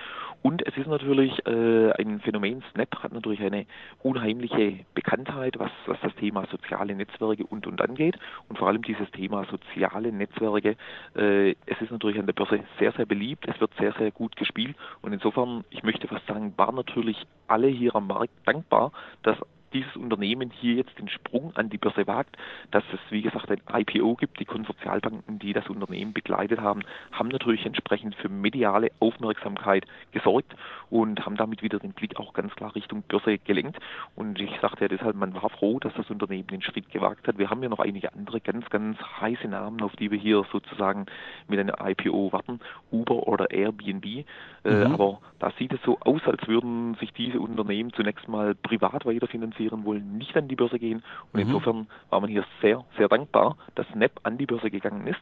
Und 0.44 0.62
es 0.68 0.75
ist 0.78 0.88
natürlich 0.88 1.31
äh, 1.48 1.92
ein 1.94 2.19
Phänomen, 2.19 2.62
Snap 2.72 3.01
hat 3.01 3.13
natürlich 3.13 3.42
eine 3.42 3.66
unheimliche 4.04 4.86
Bekanntheit, 4.94 5.57
was, 5.57 5.72
was 5.86 5.98
das 6.01 6.13
Thema 6.16 6.45
soziale 6.51 6.94
Netzwerke 6.94 7.45
und 7.45 7.66
und 7.66 7.81
angeht. 7.81 8.19
Und 8.50 8.60
vor 8.60 8.68
allem 8.68 8.81
dieses 8.81 9.10
Thema 9.12 9.45
soziale 9.45 10.12
Netzwerke, 10.12 10.75
äh, 11.16 11.51
es 11.51 11.81
ist 11.81 11.92
natürlich 11.92 12.19
an 12.19 12.25
der 12.25 12.34
Börse 12.34 12.60
sehr, 12.78 12.92
sehr 12.92 13.06
beliebt, 13.06 13.48
es 13.48 13.60
wird 13.62 13.72
sehr, 13.80 13.94
sehr 13.94 14.12
gut 14.12 14.36
gespielt 14.36 14.75
und 15.01 15.13
insofern 15.13 15.63
ich 15.69 15.81
möchte 15.81 16.10
fast 16.10 16.28
sagen, 16.28 16.54
waren 16.57 16.75
natürlich 16.75 17.25
alle 17.48 17.68
hier 17.68 17.96
am 17.96 18.07
Markt 18.07 18.34
dankbar, 18.46 18.92
dass 19.24 19.38
dieses 19.74 19.96
Unternehmen 19.96 20.52
hier 20.52 20.75
jetzt 20.75 20.98
den 21.00 21.10
Sprung 21.10 21.56
an 21.56 21.70
die 21.70 21.77
Börse 21.77 22.08
wagt, 22.08 22.38
dass 22.72 22.84
es, 22.94 23.00
wie 23.10 23.22
gesagt, 23.22 23.50
ein 23.50 23.62
IPO 23.82 24.15
gibt. 24.15 24.39
Die 24.39 24.46
Konsortialbanken, 24.46 25.39
die 25.39 25.53
das 25.53 25.70
Unternehmen 25.70 26.13
begleitet 26.13 26.62
haben, 26.62 26.82
haben 27.12 27.30
natürlich 27.30 27.65
entsprechend 27.65 28.15
für 28.15 28.30
mediale 28.30 28.92
Aufmerksamkeit 29.00 29.86
gesorgt 30.12 30.56
und 30.89 31.25
haben 31.25 31.38
damit 31.38 31.63
wieder 31.63 31.80
den 31.80 31.94
Blick 31.94 32.20
auch 32.20 32.34
ganz 32.34 32.53
klar 32.56 32.75
Richtung 32.75 33.03
Börse 33.03 33.39
gelenkt. 33.39 33.80
Und 34.15 34.39
ich 34.39 34.51
sagte 34.62 34.86
ja 34.86 34.88
deshalb, 34.88 35.15
man 35.15 35.34
war 35.34 35.50
froh, 35.50 35.80
dass 35.80 35.94
das 35.96 36.10
Unternehmen 36.10 36.48
den 36.48 36.62
Schritt 36.62 36.92
gewagt 36.92 37.27
hat. 37.27 37.38
Wir 37.38 37.50
haben 37.50 37.63
ja 37.63 37.70
noch 37.70 37.80
einige 37.80 38.13
andere 38.13 38.39
ganz, 38.39 38.70
ganz 38.70 38.98
heiße 39.20 39.48
Namen, 39.48 39.82
auf 39.82 39.96
die 39.96 40.12
wir 40.12 40.20
hier 40.20 40.46
sozusagen 40.51 41.06
mit 41.48 41.60
einem 41.60 41.75
IPO 41.84 42.32
warten. 42.32 42.60
Uber 42.92 43.27
oder 43.27 43.50
Airbnb. 43.51 44.06
Äh, 44.06 44.25
mhm. 44.63 44.94
aber 44.94 45.20
da 45.39 45.51
sieht 45.58 45.74
es 45.74 45.82
so 45.84 45.98
aus, 46.00 46.22
als 46.25 46.48
würden 46.48 46.96
sich 46.96 47.12
diese 47.13 47.39
Unternehmen 47.39 47.92
zunächst 47.94 48.27
mal 48.27 48.56
privat 48.56 49.06
weiterfinanzieren 49.06 49.62
investieren 49.63 49.86
wollen, 49.86 50.17
nicht 50.17 50.36
an 50.36 50.48
die 50.48 50.55
Börse 50.55 50.79
gehen. 50.79 51.03
Und 51.32 51.41
mhm. 51.41 51.48
insofern 51.48 51.88
war 52.10 52.22
man 52.22 52.29
hier 52.29 52.46
sehr, 52.62 52.84
sehr 52.98 53.08
dankbar, 53.08 53.58
dass 53.75 53.88
Snap 53.88 54.20
an 54.24 54.38
die 54.38 54.46
Börse 54.46 54.70
gegangen 54.70 55.08
ist. 55.08 55.22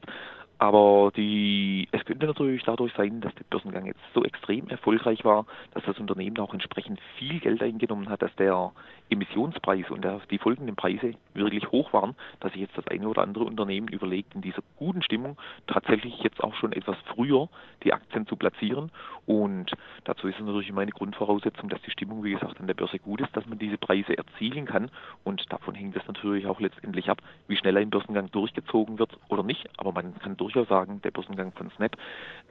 Aber 0.61 1.11
die, 1.15 1.87
es 1.91 2.05
könnte 2.05 2.27
natürlich 2.27 2.61
dadurch 2.63 2.93
sein, 2.93 3.19
dass 3.19 3.33
der 3.33 3.45
Börsengang 3.49 3.87
jetzt 3.87 3.99
so 4.13 4.23
extrem 4.23 4.67
erfolgreich 4.67 5.25
war, 5.25 5.47
dass 5.73 5.83
das 5.85 5.97
Unternehmen 5.97 6.37
auch 6.37 6.53
entsprechend 6.53 6.99
viel 7.17 7.39
Geld 7.39 7.63
eingenommen 7.63 8.09
hat, 8.09 8.21
dass 8.21 8.35
der 8.35 8.71
Emissionspreis 9.09 9.89
und 9.89 10.03
der, 10.03 10.21
die 10.29 10.37
folgenden 10.37 10.75
Preise 10.75 11.15
wirklich 11.33 11.71
hoch 11.71 11.91
waren, 11.93 12.15
dass 12.41 12.51
sich 12.51 12.61
jetzt 12.61 12.77
das 12.77 12.87
eine 12.89 13.07
oder 13.07 13.23
andere 13.23 13.45
Unternehmen 13.45 13.87
überlegt, 13.87 14.35
in 14.35 14.41
dieser 14.41 14.61
guten 14.77 15.01
Stimmung 15.01 15.35
tatsächlich 15.65 16.19
jetzt 16.21 16.43
auch 16.43 16.53
schon 16.53 16.73
etwas 16.73 16.97
früher 17.15 17.49
die 17.83 17.91
Aktien 17.91 18.27
zu 18.27 18.35
platzieren. 18.35 18.91
Und 19.25 19.71
dazu 20.03 20.27
ist 20.27 20.39
es 20.39 20.45
natürlich 20.45 20.71
meine 20.71 20.91
Grundvoraussetzung, 20.91 21.69
dass 21.69 21.81
die 21.81 21.91
Stimmung, 21.91 22.23
wie 22.23 22.33
gesagt, 22.33 22.59
an 22.59 22.67
der 22.67 22.75
Börse 22.75 22.99
gut 22.99 23.19
ist, 23.21 23.35
dass 23.35 23.47
man 23.47 23.57
diese 23.57 23.79
Preise 23.79 24.15
erzielen 24.31 24.65
kann. 24.65 24.91
Und 25.23 25.51
davon 25.51 25.75
hängt 25.75 25.95
es 25.95 26.07
natürlich 26.07 26.45
auch 26.45 26.59
letztendlich 26.59 27.09
ab, 27.09 27.21
wie 27.47 27.57
schnell 27.57 27.77
ein 27.77 27.89
Börsengang 27.89 28.29
durchgezogen 28.31 28.99
wird 28.99 29.17
oder 29.29 29.43
nicht. 29.43 29.67
Aber 29.77 29.91
man 29.91 30.17
kann 30.19 30.37
durch 30.37 30.51
durchaus 30.51 30.67
sagen, 30.67 31.01
der 31.01 31.11
Börsengang 31.11 31.51
von 31.53 31.71
Snap 31.71 31.95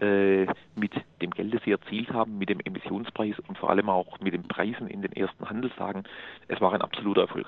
äh, 0.00 0.46
mit 0.75 0.92
dem 1.20 1.30
Geld, 1.30 1.54
das 1.54 1.62
sie 1.64 1.72
erzielt 1.72 2.10
haben, 2.10 2.38
mit 2.38 2.49
dem 2.49 2.60
Emissionspreis 2.60 3.38
und 3.46 3.58
vor 3.58 3.70
allem 3.70 3.88
auch 3.88 4.20
mit 4.20 4.32
den 4.32 4.49
Preisen 4.49 4.88
in 4.88 5.02
den 5.02 5.12
ersten 5.12 5.49
Handelstagen, 5.49 6.04
es 6.49 6.60
war 6.60 6.72
ein 6.72 6.82
absoluter 6.82 7.22
Erfolg. 7.22 7.46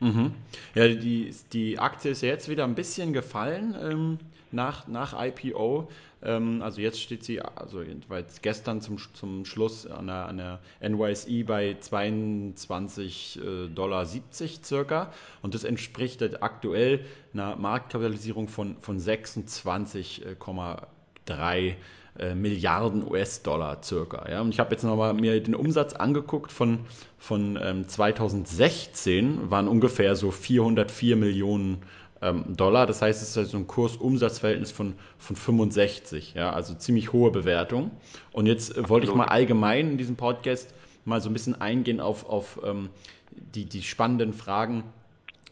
Mhm. 0.00 0.32
Ja, 0.74 0.88
die, 0.88 1.32
die 1.52 1.78
Aktie 1.78 2.10
ist 2.10 2.22
ja 2.22 2.28
jetzt 2.28 2.48
wieder 2.48 2.64
ein 2.64 2.74
bisschen 2.74 3.12
gefallen 3.12 3.76
ähm, 3.80 4.18
nach, 4.50 4.88
nach 4.88 5.14
IPO. 5.18 5.88
Ähm, 6.22 6.62
also 6.62 6.80
jetzt 6.80 7.00
steht 7.00 7.24
sie, 7.24 7.42
also 7.42 7.82
jedenfalls 7.82 8.40
gestern 8.42 8.80
zum, 8.80 8.98
zum 9.14 9.44
Schluss 9.44 9.86
an 9.86 10.06
der, 10.06 10.26
an 10.26 10.38
der 10.38 10.60
NYSE 10.80 11.44
bei 11.44 11.76
22,70 11.80 13.66
äh, 13.66 13.68
Dollar 13.68 14.06
circa. 14.06 15.12
Und 15.42 15.54
das 15.54 15.64
entspricht 15.64 16.22
aktuell 16.42 17.04
einer 17.32 17.56
Marktkapitalisierung 17.56 18.48
von, 18.48 18.76
von 18.80 18.98
26,3 18.98 21.74
äh, 22.18 22.34
Milliarden 22.34 23.08
US-Dollar 23.10 23.82
circa. 23.82 24.28
Ja? 24.30 24.40
Und 24.40 24.50
ich 24.50 24.60
habe 24.60 24.70
jetzt 24.72 24.84
nochmal 24.84 25.14
mir 25.14 25.42
den 25.42 25.54
Umsatz 25.54 25.94
angeguckt 25.94 26.52
von, 26.52 26.80
von 27.18 27.58
ähm, 27.60 27.88
2016, 27.88 29.50
waren 29.50 29.68
ungefähr 29.68 30.14
so 30.14 30.30
404 30.30 31.16
Millionen 31.16 31.78
ähm, 32.22 32.56
Dollar. 32.56 32.86
Das 32.86 33.02
heißt, 33.02 33.20
es 33.22 33.30
ist 33.30 33.38
also 33.38 33.56
ein 33.56 33.66
Kursumsatzverhältnis 33.66 34.70
von, 34.70 34.94
von 35.18 35.36
65, 35.36 36.34
ja? 36.34 36.52
also 36.52 36.74
ziemlich 36.74 37.12
hohe 37.12 37.30
Bewertung. 37.30 37.90
Und 38.32 38.46
jetzt 38.46 38.76
äh, 38.76 38.88
wollte 38.88 39.06
ich 39.08 39.14
mal 39.14 39.26
allgemein 39.26 39.92
in 39.92 39.98
diesem 39.98 40.16
Podcast 40.16 40.72
mal 41.04 41.20
so 41.20 41.28
ein 41.28 41.32
bisschen 41.32 41.60
eingehen 41.60 42.00
auf, 42.00 42.28
auf 42.28 42.60
ähm, 42.64 42.90
die, 43.30 43.66
die 43.66 43.82
spannenden 43.82 44.32
Fragen. 44.32 44.84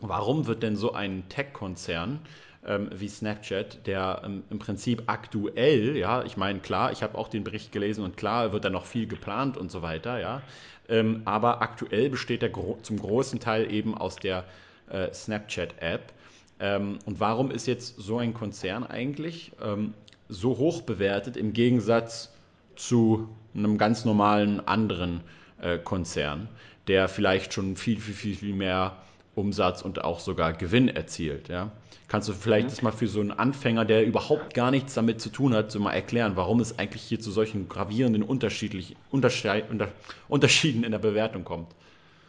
Warum 0.00 0.46
wird 0.46 0.62
denn 0.62 0.76
so 0.76 0.92
ein 0.92 1.28
Tech-Konzern 1.28 2.20
ähm, 2.66 2.90
wie 2.94 3.08
Snapchat, 3.08 3.86
der 3.86 4.22
ähm, 4.24 4.44
im 4.50 4.58
Prinzip 4.58 5.04
aktuell, 5.06 5.96
ja, 5.96 6.22
ich 6.24 6.36
meine, 6.36 6.60
klar, 6.60 6.92
ich 6.92 7.02
habe 7.02 7.18
auch 7.18 7.28
den 7.28 7.44
Bericht 7.44 7.72
gelesen 7.72 8.04
und 8.04 8.16
klar 8.16 8.52
wird 8.52 8.64
da 8.64 8.70
noch 8.70 8.86
viel 8.86 9.06
geplant 9.06 9.56
und 9.56 9.70
so 9.70 9.82
weiter, 9.82 10.20
ja, 10.20 10.42
ähm, 10.88 11.22
aber 11.24 11.62
aktuell 11.62 12.10
besteht 12.10 12.42
er 12.42 12.50
gro 12.50 12.78
zum 12.82 12.98
großen 12.98 13.40
Teil 13.40 13.70
eben 13.72 13.96
aus 13.96 14.16
der 14.16 14.44
äh, 14.90 15.12
Snapchat-App. 15.12 16.12
Ähm, 16.60 16.98
und 17.04 17.18
warum 17.18 17.50
ist 17.50 17.66
jetzt 17.66 17.96
so 17.96 18.18
ein 18.18 18.34
Konzern 18.34 18.84
eigentlich 18.84 19.52
ähm, 19.62 19.94
so 20.28 20.58
hoch 20.58 20.82
bewertet 20.82 21.36
im 21.36 21.52
Gegensatz 21.52 22.32
zu 22.76 23.28
einem 23.54 23.78
ganz 23.78 24.04
normalen 24.04 24.66
anderen 24.66 25.20
äh, 25.60 25.78
Konzern, 25.78 26.48
der 26.88 27.08
vielleicht 27.08 27.52
schon 27.52 27.76
viel, 27.76 28.00
viel, 28.00 28.14
viel, 28.14 28.36
viel 28.36 28.54
mehr 28.54 28.96
Umsatz 29.34 29.82
und 29.82 30.04
auch 30.04 30.20
sogar 30.20 30.52
Gewinn 30.52 30.88
erzielt. 30.88 31.48
Ja? 31.48 31.72
Kannst 32.08 32.28
du 32.28 32.32
vielleicht 32.32 32.66
mhm. 32.66 32.70
das 32.70 32.82
mal 32.82 32.92
für 32.92 33.06
so 33.06 33.20
einen 33.20 33.30
Anfänger, 33.30 33.84
der 33.84 34.04
überhaupt 34.04 34.54
gar 34.54 34.70
nichts 34.70 34.94
damit 34.94 35.20
zu 35.20 35.30
tun 35.30 35.54
hat, 35.54 35.70
so 35.70 35.80
mal 35.80 35.92
erklären, 35.92 36.36
warum 36.36 36.60
es 36.60 36.78
eigentlich 36.78 37.02
hier 37.02 37.20
zu 37.20 37.30
solchen 37.30 37.68
gravierenden 37.68 38.22
unterschiedlichen 38.22 38.96
Unterschieden 39.10 40.84
in 40.84 40.90
der 40.90 40.98
Bewertung 40.98 41.44
kommt? 41.44 41.68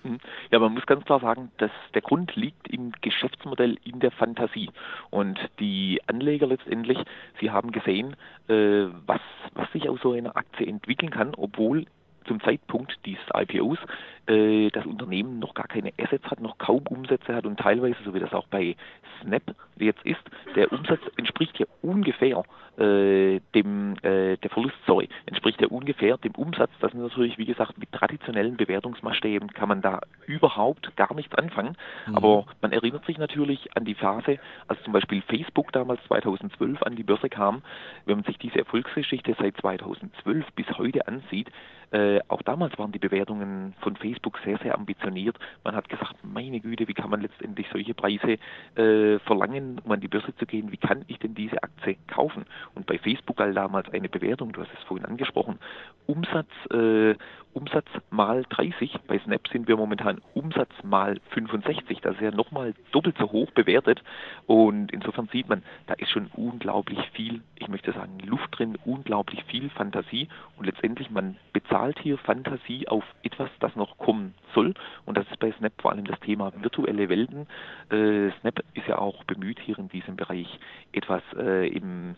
Mhm. 0.03 0.19
Ja, 0.51 0.59
man 0.59 0.73
muss 0.73 0.85
ganz 0.85 1.03
klar 1.05 1.19
sagen, 1.19 1.51
dass 1.57 1.71
der 1.93 2.01
Grund 2.01 2.35
liegt 2.35 2.67
im 2.67 2.91
Geschäftsmodell, 3.01 3.77
in 3.83 3.99
der 3.99 4.11
Fantasie. 4.11 4.69
Und 5.09 5.39
die 5.59 6.01
Anleger 6.07 6.47
letztendlich, 6.47 6.97
sie 7.39 7.51
haben 7.51 7.71
gesehen, 7.71 8.15
äh, 8.47 8.85
was, 9.05 9.21
was 9.53 9.71
sich 9.71 9.89
aus 9.89 9.99
so 10.01 10.11
einer 10.11 10.35
Aktie 10.35 10.67
entwickeln 10.67 11.11
kann, 11.11 11.33
obwohl 11.35 11.85
zum 12.25 12.41
Zeitpunkt 12.41 12.97
dieses 13.05 13.23
IPOs 13.33 13.79
äh, 14.27 14.69
das 14.69 14.85
Unternehmen 14.85 15.39
noch 15.39 15.53
gar 15.53 15.67
keine 15.67 15.91
Assets 15.99 16.25
hat, 16.25 16.39
noch 16.39 16.57
kaum 16.57 16.87
Umsätze 16.87 17.35
hat 17.35 17.45
und 17.45 17.59
teilweise, 17.59 17.97
so 18.05 18.13
wie 18.13 18.19
das 18.19 18.33
auch 18.33 18.47
bei 18.47 18.75
Snap 19.21 19.43
jetzt 19.77 20.05
ist, 20.05 20.21
der 20.55 20.71
Umsatz 20.71 21.01
entspricht 21.17 21.59
ja 21.59 21.65
ungefähr 21.81 22.43
äh, 22.77 23.39
dem, 23.53 23.95
äh, 24.01 24.37
der 24.37 24.49
Verlust, 24.49 24.75
sorry, 24.87 25.07
entspricht 25.25 25.61
ja 25.61 25.67
ungefähr 25.67 26.17
dem 26.17 26.33
Umsatz. 26.33 26.71
Das 26.79 26.93
ist 26.93 26.99
natürlich, 26.99 27.37
wie 27.37 27.45
gesagt, 27.45 27.77
mit 27.77 27.91
traditionellen 27.91 28.57
Bewertungsmaßstäben 28.57 29.53
kann 29.53 29.69
man 29.69 29.81
da 29.81 29.99
überhaupt 30.25 30.95
gar 30.95 31.13
nichts 31.13 31.35
anfangen. 31.35 31.77
Mhm. 32.07 32.15
Aber 32.15 32.45
man 32.61 32.71
erinnert 32.71 33.05
sich 33.05 33.17
natürlich 33.17 33.75
an 33.75 33.85
die 33.85 33.93
Phase, 33.93 34.39
als 34.67 34.81
zum 34.83 34.93
Beispiel 34.93 35.21
Facebook 35.21 35.71
damals 35.71 36.03
2012 36.07 36.81
an 36.81 36.95
die 36.95 37.03
Börse 37.03 37.29
kam. 37.29 37.61
Wenn 38.05 38.17
man 38.17 38.25
sich 38.25 38.39
diese 38.39 38.59
Erfolgsgeschichte 38.59 39.35
seit 39.39 39.55
2012 39.57 40.51
bis 40.53 40.67
heute 40.77 41.07
ansieht, 41.07 41.51
äh, 41.91 42.21
auch 42.27 42.41
damals 42.41 42.77
waren 42.79 42.91
die 42.91 42.97
Bewertungen 42.99 43.75
von 43.81 43.95
Facebook 43.95 44.12
sehr, 44.43 44.57
sehr 44.59 44.75
ambitioniert. 44.75 45.37
Man 45.63 45.75
hat 45.75 45.89
gesagt, 45.89 46.15
meine 46.23 46.59
Güte, 46.59 46.87
wie 46.87 46.93
kann 46.93 47.09
man 47.09 47.21
letztendlich 47.21 47.67
solche 47.71 47.93
Preise 47.93 48.37
äh, 48.75 49.19
verlangen, 49.19 49.79
um 49.83 49.91
an 49.91 50.01
die 50.01 50.07
Börse 50.07 50.35
zu 50.35 50.45
gehen? 50.45 50.71
Wie 50.71 50.77
kann 50.77 51.05
ich 51.07 51.19
denn 51.19 51.35
diese 51.35 51.61
Aktie 51.63 51.97
kaufen? 52.07 52.45
Und 52.75 52.85
bei 52.85 52.97
Facebook 52.97 53.37
galt 53.37 53.55
damals 53.55 53.91
eine 53.93 54.09
Bewertung, 54.09 54.51
du 54.51 54.61
hast 54.61 54.71
es 54.77 54.83
vorhin 54.83 55.05
angesprochen, 55.05 55.59
Umsatz, 56.05 56.49
äh, 56.71 57.15
Umsatz 57.53 57.87
mal 58.09 58.43
30. 58.49 58.99
Bei 59.07 59.19
Snap 59.19 59.47
sind 59.49 59.67
wir 59.67 59.77
momentan 59.77 60.21
Umsatz 60.33 60.71
mal 60.83 61.19
65. 61.29 62.01
Das 62.01 62.15
ist 62.15 62.21
ja 62.21 62.31
nochmal 62.31 62.73
doppelt 62.91 63.15
so 63.19 63.31
hoch 63.31 63.51
bewertet. 63.51 64.03
Und 64.47 64.91
insofern 64.91 65.29
sieht 65.31 65.47
man, 65.47 65.63
da 65.87 65.93
ist 65.93 66.09
schon 66.09 66.27
unglaublich 66.35 66.99
viel, 67.13 67.41
ich 67.59 67.67
möchte 67.67 67.93
sagen, 67.93 68.17
Luft 68.25 68.57
drin, 68.57 68.77
unglaublich 68.85 69.43
viel 69.45 69.69
Fantasie. 69.69 70.27
Und 70.57 70.65
letztendlich, 70.65 71.11
man 71.11 71.37
bezahlt 71.53 71.99
hier 71.99 72.17
Fantasie 72.17 72.87
auf 72.87 73.03
etwas, 73.21 73.49
das 73.59 73.75
noch 73.75 73.97
kommen 74.03 74.35
soll. 74.53 74.73
Und 75.05 75.17
das 75.17 75.25
ist 75.31 75.39
bei 75.39 75.51
Snap 75.53 75.73
vor 75.81 75.91
allem 75.91 76.05
das 76.05 76.19
Thema 76.19 76.51
virtuelle 76.61 77.09
Welten. 77.09 77.47
Äh, 77.89 78.31
Snap 78.39 78.63
ist 78.73 78.87
ja 78.87 78.97
auch 78.99 79.23
bemüht, 79.23 79.59
hier 79.59 79.79
in 79.79 79.89
diesem 79.89 80.15
Bereich 80.15 80.59
etwas 80.91 81.23
äh, 81.37 81.67
im, 81.67 82.15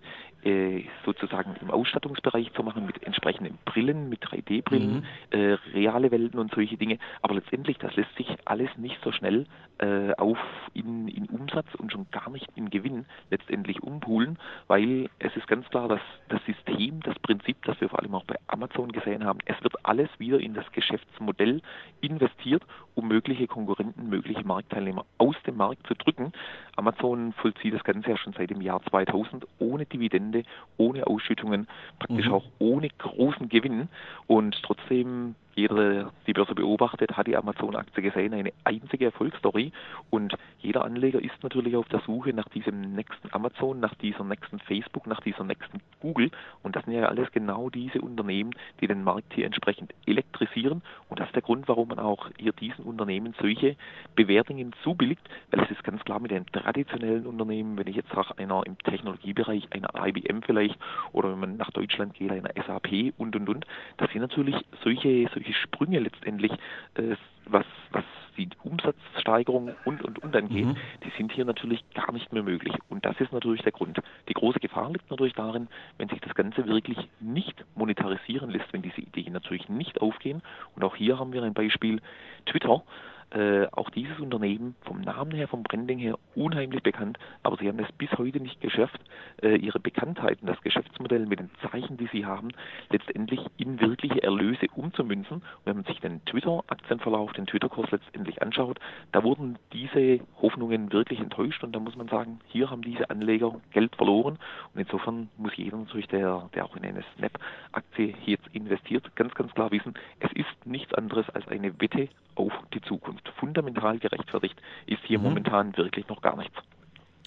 sozusagen 1.06 1.56
im 1.62 1.72
Ausstattungsbereich 1.72 2.54
zu 2.54 2.64
machen 2.64 2.86
mit 2.86 3.02
entsprechenden 3.04 3.58
Brillen, 3.66 4.10
mit 4.10 4.24
3D-Brillen, 4.24 4.98
mhm. 4.98 5.04
äh, 5.32 5.54
reale 5.74 6.12
Welten 6.12 6.40
und 6.40 6.54
solche 6.54 6.78
Dinge. 6.78 7.00
Aber 7.22 7.34
letztendlich, 7.36 7.78
das 7.80 7.96
lässt 7.96 8.16
sich 8.16 8.28
alles 8.46 8.70
nicht 8.78 8.98
so 9.04 9.12
schnell 9.12 9.48
äh, 9.80 10.14
auf 10.18 10.38
in, 10.74 11.08
in 11.08 11.26
Umsatz 11.26 11.68
und 11.76 11.92
schon 11.92 12.06
gar 12.12 12.30
nicht 12.30 12.48
in 12.56 12.70
Gewinn 12.70 13.06
letztendlich 13.32 13.82
umpulen, 13.82 14.38
weil 14.68 15.10
es 15.20 15.36
ist 15.36 15.48
ganz 15.48 15.68
klar, 15.70 15.88
dass 15.88 16.02
das 16.30 16.44
System, 16.46 17.00
das 17.02 17.18
Prinzip, 17.20 17.58
das 17.66 17.80
wir 17.82 17.90
vor 17.90 18.00
allem 18.00 18.14
auch 18.16 18.26
bei 18.26 18.36
Amazon 18.48 18.92
gesehen 18.92 19.26
haben, 19.26 19.40
es 19.46 19.62
wird 19.64 19.74
alles 19.84 20.10
wieder 20.20 20.40
in 20.40 20.54
das 20.54 20.72
Geschäftsmodell 20.72 21.62
investiert, 22.02 22.64
um 22.94 23.08
mögliche 23.08 23.48
Konkurrenten, 23.48 24.10
mögliche 24.10 24.46
Marktteilnehmer 24.46 25.06
aus 25.18 25.36
dem 25.48 25.58
Markt 25.58 25.88
zu 25.88 25.96
drücken. 25.96 26.32
Amazon 26.76 27.34
vollzieht 27.34 27.74
das 27.74 27.84
Ganze 27.84 28.10
ja 28.12 28.18
schon 28.18 28.34
seit 28.34 28.50
dem 28.50 28.62
Jahr 28.62 28.82
2000 28.84 29.46
ohne 29.60 29.86
Dividende 29.86 30.35
Ende 30.36 30.50
ohne 30.78 31.08
Ausschüttungen, 31.08 31.68
praktisch 32.00 32.28
mhm. 32.28 32.34
auch 32.34 32.46
ohne 32.60 32.90
großen 32.90 33.50
Gewinn 33.50 33.88
und 34.28 34.58
trotzdem 34.64 35.36
jeder 35.56 36.12
die 36.28 36.34
Börse 36.34 36.54
beobachtet, 36.54 37.16
hat 37.16 37.28
die 37.28 37.38
Amazon-Aktie 37.38 38.04
gesehen, 38.04 38.34
eine 38.34 38.52
einzige 38.66 39.06
Erfolgsstory. 39.06 39.72
Und 40.10 40.36
jeder 40.60 40.84
Anleger 40.84 41.22
ist 41.22 41.42
natürlich 41.42 41.76
auf 41.76 41.88
der 41.88 42.02
Suche 42.02 42.34
nach 42.34 42.50
diesem 42.50 42.94
nächsten 42.94 43.34
Amazon, 43.34 43.80
nach 43.80 43.96
dieser 43.96 44.24
nächsten 44.24 44.60
Facebook, 44.60 45.08
nach 45.08 45.22
dieser 45.22 45.44
nächsten 45.44 45.80
Google. 46.02 46.30
Und 46.62 46.76
das 46.76 46.84
sind 46.86 46.94
ja 46.94 47.08
alles 47.08 47.32
genau 47.32 47.70
diese 47.70 48.02
Unternehmen, 48.02 48.52
die 48.82 48.88
den 48.88 49.04
Markt 49.04 49.34
hier 49.34 49.46
entsprechend 49.46 49.94
elektrisieren. 50.06 50.82
Und 51.10 51.20
das 51.20 51.28
ist 51.28 51.36
der 51.36 51.42
Grund, 51.42 51.68
warum 51.68 51.88
man 51.88 52.00
auch 52.00 52.30
hier 52.38 52.52
diesen 52.52 52.84
Unternehmen 52.84 53.34
solche 53.40 53.78
Bewertungen 54.16 54.74
zubilligt, 54.84 55.22
weil 55.52 55.64
es 55.64 55.72
ist 55.72 55.84
ganz 55.84 56.04
klar 56.04 56.20
mit 56.20 56.32
den 56.32 56.46
traditionellen 56.48 57.26
Unternehmen, 57.26 57.78
wenn 57.78 57.88
ich 57.88 57.96
jetzt 57.96 58.12
sage, 58.12 58.38
einer 58.38 58.64
im 58.66 58.78
Technologiebereich, 58.80 59.70
einer 59.72 59.90
IBM 60.06 60.42
vielleicht, 60.42 60.78
oder 61.14 61.32
wenn 61.32 61.40
man 61.40 61.58
nach 61.58 61.72
Deutschland 61.72 62.14
geht, 62.14 62.32
einer 62.32 62.52
SAP 62.68 63.14
und 63.18 63.36
und 63.36 63.50
und, 63.50 63.66
das 63.98 64.12
sind 64.12 64.22
natürlich 64.22 64.56
solche, 64.84 65.28
solche 65.34 65.45
solche 65.46 65.60
Sprünge 65.60 66.00
letztendlich, 66.00 66.52
äh, 66.96 67.16
was, 67.46 67.66
was 67.92 68.04
die 68.38 68.50
Umsatzsteigerung 68.64 69.74
und 69.86 70.04
und 70.04 70.20
und 70.20 70.36
angeht, 70.36 70.66
mhm. 70.66 70.76
die 71.04 71.12
sind 71.18 71.32
hier 71.32 71.46
natürlich 71.46 71.84
gar 71.94 72.12
nicht 72.12 72.34
mehr 72.34 72.44
möglich. 72.44 72.74
Und 72.90 73.06
das 73.06 73.20
ist 73.22 73.32
natürlich 73.32 73.62
der 73.62 73.72
Grund. 73.72 74.02
Die 74.28 74.34
große 74.34 74.60
Gefahr 74.60 74.92
liegt 74.92 75.10
natürlich 75.10 75.34
darin, 75.34 75.68
wenn 75.98 76.10
sich 76.10 76.20
das 76.20 76.36
Ganze 76.36 76.68
wirklich 76.68 76.98
nicht 77.22 77.64
monetarisieren 77.76 78.50
lässt, 78.50 78.72
wenn 78.74 78.82
diese 78.82 79.00
Ideen 79.00 79.32
natürlich 79.32 79.70
nicht 79.70 80.02
aufgehen. 80.02 80.42
Und 80.76 80.84
auch 80.84 80.96
hier 80.96 81.18
haben 81.18 81.32
wir 81.32 81.44
ein 81.44 81.54
Beispiel 81.54 82.02
Twitter 82.46 82.84
äh, 83.32 83.68
auch 83.72 83.90
dieses 83.90 84.20
Unternehmen 84.20 84.76
vom 84.82 85.02
Namen 85.02 85.32
her, 85.32 85.48
vom 85.48 85.64
Branding 85.64 86.00
her 86.00 86.18
unheimlich 86.36 86.84
bekannt, 86.84 87.18
aber 87.44 87.58
sie 87.58 87.68
haben 87.68 87.80
es 87.80 87.92
bis 87.94 88.12
heute 88.18 88.40
nicht 88.40 88.62
geschafft, 88.62 89.00
äh, 89.42 89.56
ihre 89.56 89.80
Bekanntheit 89.80 90.42
und 90.42 90.48
das 90.48 90.62
Geschäftsmodell 90.62 91.26
mit 91.26 91.40
den 91.40 91.50
Zeichen, 91.70 91.98
die 91.98 92.08
sie 92.12 92.26
haben, 92.26 92.50
letztendlich 92.90 93.40
in 93.58 93.80
wirkliche 93.82 94.22
Erlöse 94.24 94.68
umzumünzen. 94.76 95.38
Und 95.38 95.66
wenn 95.66 95.76
man 95.76 95.86
sich 95.86 96.00
den 96.00 96.24
Twitter-Aktienverlauf, 96.26 97.34
den 97.34 97.48
Twitter-Kurs 97.48 97.92
letztendlich 97.92 98.42
anschaut, 98.42 98.80
da 99.12 99.24
wurden 99.24 99.58
diese 99.74 100.20
Hoffnungen 100.42 100.92
wirklich 100.94 101.20
enttäuscht 101.20 101.64
und 101.64 101.76
da 101.76 101.80
muss 101.80 101.96
man 101.96 102.08
sagen, 102.08 102.40
hier 102.48 102.70
haben 102.70 102.84
diese 102.84 103.10
Anleger 103.10 103.60
Geld 103.72 103.96
verloren 103.96 104.38
und 104.74 104.80
insofern 104.80 105.30
muss 105.38 105.56
jeder 105.56 105.78
natürlich, 105.78 106.08
der, 106.08 106.50
der 106.54 106.66
auch 106.66 106.76
in 106.76 106.86
eine 106.86 107.04
Snap-Aktie 107.18 108.14
jetzt 108.26 108.48
investiert, 108.54 109.16
ganz, 109.16 109.34
ganz 109.34 109.54
klar 109.54 109.72
wissen, 109.72 109.94
es 110.20 110.32
ist 110.34 110.66
nichts 110.66 110.94
anderes 110.94 111.30
als 111.32 111.48
eine 111.48 111.80
Wette 111.82 112.10
auf 112.36 112.54
die 112.74 112.82
Zukunft. 112.82 113.32
Fundamental 113.40 114.00
gerechtfertigt 114.00 114.56
ist 114.86 115.02
hier 115.06 115.18
mhm. 115.18 115.26
momentan 115.26 115.76
wirklich 115.78 116.08
noch 116.08 116.22
gar 116.22 116.38
nichts. 116.38 116.56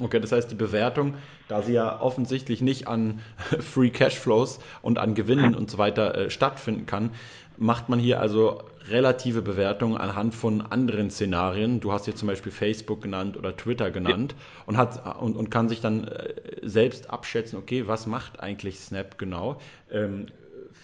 Okay, 0.00 0.20
das 0.20 0.30
heißt, 0.30 0.50
die 0.50 0.54
Bewertung, 0.54 1.14
da 1.48 1.60
sie 1.62 1.72
ja 1.72 2.00
offensichtlich 2.00 2.60
nicht 2.60 2.86
an 2.86 3.20
Free 3.60 3.90
Cashflows 3.90 4.60
und 4.80 4.98
an 4.98 5.14
Gewinnen 5.14 5.56
und 5.56 5.70
so 5.70 5.78
weiter 5.78 6.14
äh, 6.14 6.30
stattfinden 6.30 6.86
kann, 6.86 7.10
macht 7.56 7.88
man 7.88 7.98
hier 7.98 8.20
also 8.20 8.62
relative 8.88 9.42
Bewertungen 9.42 9.96
anhand 9.96 10.34
von 10.34 10.62
anderen 10.62 11.10
Szenarien. 11.10 11.80
Du 11.80 11.92
hast 11.92 12.04
hier 12.04 12.14
zum 12.14 12.28
Beispiel 12.28 12.52
Facebook 12.52 13.02
genannt 13.02 13.36
oder 13.36 13.56
Twitter 13.56 13.90
genannt 13.90 14.36
ja. 14.38 14.62
und, 14.66 14.76
hat, 14.76 15.20
und, 15.20 15.36
und 15.36 15.50
kann 15.50 15.68
sich 15.68 15.80
dann 15.80 16.06
äh, 16.06 16.34
selbst 16.62 17.10
abschätzen, 17.10 17.58
okay, 17.58 17.88
was 17.88 18.06
macht 18.06 18.40
eigentlich 18.40 18.78
Snap 18.78 19.18
genau? 19.18 19.60
Ähm, 19.90 20.26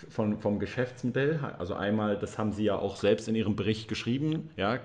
von, 0.09 0.39
vom 0.39 0.59
Geschäftsmodell, 0.59 1.41
also 1.59 1.75
einmal, 1.75 2.19
das 2.19 2.39
haben 2.39 2.53
Sie 2.53 2.65
ja 2.65 2.77
auch 2.77 2.97
selbst 2.97 3.29
in 3.29 3.35
Ihrem 3.35 3.57
Bericht 3.57 3.89
geschrieben, 3.89 4.51
ja, 4.57 4.81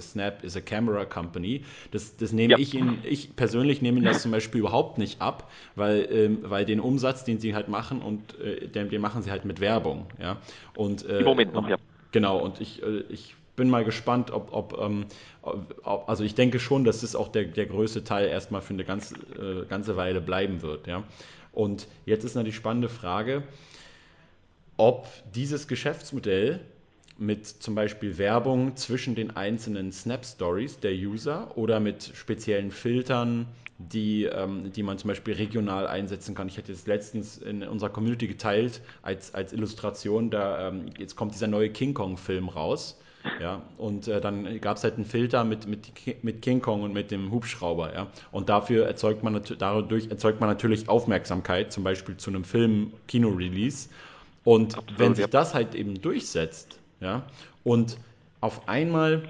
Snap 0.00 0.42
is 0.44 0.56
a 0.56 0.60
camera 0.60 1.04
company. 1.04 1.62
Das, 1.90 2.16
das 2.16 2.32
nehme 2.32 2.52
ja. 2.52 2.58
ich 2.58 2.74
Ihnen, 2.74 2.98
ich 3.04 3.36
persönlich 3.36 3.82
nehme 3.82 3.98
Ihnen 3.98 4.06
das 4.06 4.22
zum 4.22 4.30
Beispiel 4.30 4.60
überhaupt 4.60 4.98
nicht 4.98 5.20
ab, 5.20 5.50
weil, 5.74 6.08
ähm, 6.10 6.38
weil 6.42 6.64
den 6.64 6.80
Umsatz, 6.80 7.24
den 7.24 7.38
Sie 7.38 7.54
halt 7.54 7.68
machen 7.68 8.00
und 8.00 8.38
äh, 8.40 8.66
den, 8.68 8.88
den 8.88 9.00
machen 9.00 9.22
Sie 9.22 9.30
halt 9.30 9.44
mit 9.44 9.60
Werbung, 9.60 10.06
ja. 10.20 10.38
Und, 10.74 11.06
äh, 11.06 11.18
Im 11.18 11.24
Moment 11.24 11.52
noch, 11.52 11.68
ja. 11.68 11.76
Genau, 12.12 12.38
und 12.38 12.60
ich, 12.60 12.82
äh, 12.82 13.00
ich 13.08 13.34
bin 13.56 13.70
mal 13.70 13.84
gespannt, 13.84 14.30
ob, 14.30 14.52
ob, 14.52 14.78
ähm, 14.80 15.06
ob, 15.42 16.08
also 16.08 16.24
ich 16.24 16.34
denke 16.34 16.58
schon, 16.58 16.84
dass 16.84 17.02
das 17.02 17.14
auch 17.14 17.28
der, 17.28 17.44
der 17.44 17.66
größte 17.66 18.04
Teil 18.04 18.28
erstmal 18.28 18.62
für 18.62 18.74
eine 18.74 18.84
ganz, 18.84 19.12
äh, 19.12 19.64
ganze 19.68 19.96
Weile 19.96 20.20
bleiben 20.20 20.62
wird, 20.62 20.86
ja. 20.86 21.04
Und 21.52 21.86
jetzt 22.04 22.24
ist 22.24 22.34
natürlich 22.34 22.54
die 22.54 22.58
spannende 22.58 22.88
Frage, 22.88 23.44
ob 24.76 25.08
dieses 25.34 25.68
Geschäftsmodell 25.68 26.60
mit 27.16 27.46
zum 27.46 27.74
Beispiel 27.74 28.18
Werbung 28.18 28.76
zwischen 28.76 29.14
den 29.14 29.36
einzelnen 29.36 29.92
Snap 29.92 30.24
Stories 30.24 30.80
der 30.80 30.92
User 30.92 31.56
oder 31.56 31.78
mit 31.78 32.10
speziellen 32.14 32.70
Filtern, 32.72 33.46
die, 33.78 34.24
ähm, 34.24 34.72
die 34.72 34.82
man 34.82 34.98
zum 34.98 35.08
Beispiel 35.08 35.34
regional 35.34 35.86
einsetzen 35.86 36.34
kann. 36.34 36.48
Ich 36.48 36.58
hatte 36.58 36.72
es 36.72 36.86
letztens 36.86 37.38
in 37.38 37.62
unserer 37.62 37.90
Community 37.90 38.26
geteilt 38.26 38.80
als, 39.02 39.34
als 39.34 39.52
Illustration, 39.52 40.30
da 40.30 40.68
ähm, 40.68 40.86
jetzt 40.98 41.16
kommt 41.16 41.34
dieser 41.34 41.46
neue 41.46 41.70
King 41.70 41.94
Kong-Film 41.94 42.48
raus. 42.48 42.98
Ja, 43.40 43.62
und 43.78 44.06
äh, 44.06 44.20
dann 44.20 44.60
gab 44.60 44.76
es 44.76 44.84
halt 44.84 44.96
einen 44.96 45.06
Filter 45.06 45.44
mit, 45.44 45.66
mit, 45.66 45.88
mit 46.22 46.42
King 46.42 46.60
Kong 46.60 46.82
und 46.82 46.92
mit 46.92 47.10
dem 47.10 47.30
Hubschrauber, 47.30 47.94
ja. 47.94 48.08
Und 48.32 48.50
dafür 48.50 48.86
erzeugt 48.86 49.22
man 49.22 49.40
dadurch 49.58 50.10
erzeugt 50.10 50.40
man 50.40 50.50
natürlich 50.50 50.90
Aufmerksamkeit, 50.90 51.72
zum 51.72 51.84
Beispiel 51.84 52.18
zu 52.18 52.28
einem 52.28 52.44
Film 52.44 52.92
Kino-Release. 53.08 53.88
Und 54.44 54.76
Absolut, 54.76 54.98
wenn 54.98 55.14
sich 55.14 55.26
das 55.26 55.54
halt 55.54 55.74
eben 55.74 56.00
durchsetzt, 56.00 56.78
ja, 57.00 57.26
und 57.64 57.96
auf 58.40 58.68
einmal 58.68 59.22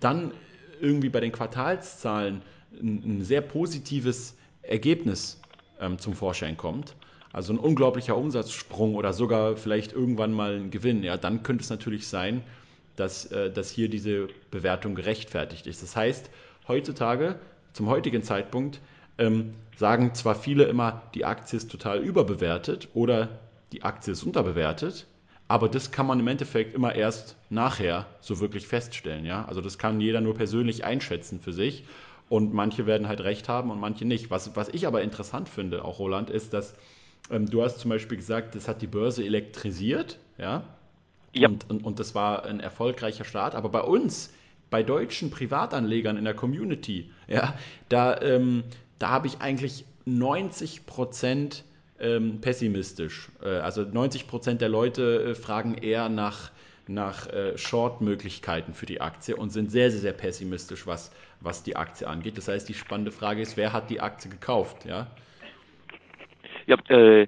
dann 0.00 0.32
irgendwie 0.80 1.10
bei 1.10 1.20
den 1.20 1.32
Quartalszahlen 1.32 2.42
ein, 2.80 3.18
ein 3.18 3.24
sehr 3.24 3.42
positives 3.42 4.34
Ergebnis 4.62 5.40
ähm, 5.78 5.98
zum 5.98 6.14
Vorschein 6.14 6.56
kommt, 6.56 6.94
also 7.32 7.52
ein 7.52 7.58
unglaublicher 7.58 8.16
Umsatzsprung 8.16 8.94
oder 8.94 9.12
sogar 9.12 9.56
vielleicht 9.56 9.92
irgendwann 9.92 10.32
mal 10.32 10.56
ein 10.56 10.70
Gewinn, 10.70 11.02
ja, 11.02 11.16
dann 11.16 11.42
könnte 11.42 11.62
es 11.62 11.70
natürlich 11.70 12.08
sein, 12.08 12.42
dass, 12.96 13.26
äh, 13.26 13.50
dass 13.50 13.70
hier 13.70 13.88
diese 13.88 14.28
Bewertung 14.50 14.94
gerechtfertigt 14.94 15.66
ist. 15.66 15.82
Das 15.82 15.96
heißt, 15.96 16.30
heutzutage, 16.68 17.36
zum 17.72 17.88
heutigen 17.88 18.22
Zeitpunkt, 18.22 18.80
ähm, 19.18 19.54
sagen 19.76 20.14
zwar 20.14 20.34
viele 20.34 20.64
immer, 20.64 21.02
die 21.14 21.24
Aktie 21.24 21.56
ist 21.56 21.70
total 21.70 22.00
überbewertet 22.00 22.88
oder 22.94 23.40
die 23.72 23.82
Aktie 23.82 24.12
ist 24.12 24.22
unterbewertet, 24.22 25.06
aber 25.48 25.68
das 25.68 25.90
kann 25.90 26.06
man 26.06 26.20
im 26.20 26.28
Endeffekt 26.28 26.74
immer 26.74 26.94
erst 26.94 27.36
nachher 27.50 28.06
so 28.20 28.40
wirklich 28.40 28.66
feststellen. 28.66 29.24
Ja? 29.24 29.44
Also 29.44 29.60
das 29.60 29.78
kann 29.78 30.00
jeder 30.00 30.20
nur 30.20 30.34
persönlich 30.34 30.84
einschätzen 30.84 31.40
für 31.40 31.52
sich. 31.52 31.84
Und 32.28 32.54
manche 32.54 32.86
werden 32.86 33.08
halt 33.08 33.20
recht 33.20 33.48
haben 33.48 33.70
und 33.70 33.78
manche 33.78 34.06
nicht. 34.06 34.30
Was, 34.30 34.56
was 34.56 34.68
ich 34.70 34.86
aber 34.86 35.02
interessant 35.02 35.50
finde, 35.50 35.84
auch 35.84 35.98
Roland, 35.98 36.30
ist, 36.30 36.54
dass 36.54 36.74
ähm, 37.30 37.50
du 37.50 37.62
hast 37.62 37.80
zum 37.80 37.90
Beispiel 37.90 38.16
gesagt, 38.16 38.54
das 38.54 38.68
hat 38.68 38.80
die 38.80 38.86
Börse 38.86 39.24
elektrisiert. 39.24 40.18
Ja? 40.38 40.64
ja. 41.34 41.48
Und, 41.48 41.68
und, 41.68 41.84
und 41.84 41.98
das 41.98 42.14
war 42.14 42.46
ein 42.46 42.60
erfolgreicher 42.60 43.24
Start. 43.24 43.54
Aber 43.54 43.68
bei 43.68 43.82
uns, 43.82 44.32
bei 44.70 44.82
deutschen 44.82 45.30
Privatanlegern 45.30 46.16
in 46.16 46.24
der 46.24 46.34
Community, 46.34 47.10
ja, 47.28 47.54
da, 47.90 48.18
ähm, 48.22 48.64
da 48.98 49.10
habe 49.10 49.26
ich 49.26 49.40
eigentlich 49.42 49.84
90 50.06 50.86
Prozent 50.86 51.64
ähm, 52.02 52.40
pessimistisch. 52.40 53.30
Äh, 53.42 53.48
also 53.48 53.82
90 53.82 54.26
Prozent 54.26 54.60
der 54.60 54.68
Leute 54.68 55.30
äh, 55.30 55.34
fragen 55.34 55.74
eher 55.74 56.08
nach, 56.08 56.50
nach 56.86 57.28
äh, 57.28 57.56
Short-Möglichkeiten 57.56 58.74
für 58.74 58.86
die 58.86 59.00
Aktie 59.00 59.36
und 59.36 59.50
sind 59.50 59.70
sehr, 59.70 59.90
sehr, 59.90 60.00
sehr 60.00 60.12
pessimistisch, 60.12 60.86
was, 60.86 61.12
was 61.40 61.62
die 61.62 61.76
Aktie 61.76 62.06
angeht. 62.06 62.36
Das 62.36 62.48
heißt, 62.48 62.68
die 62.68 62.74
spannende 62.74 63.12
Frage 63.12 63.40
ist, 63.40 63.56
wer 63.56 63.72
hat 63.72 63.88
die 63.90 64.00
Aktie 64.00 64.30
gekauft? 64.30 64.84
Ja, 64.84 65.06
ja 66.66 66.76
äh, 66.88 67.26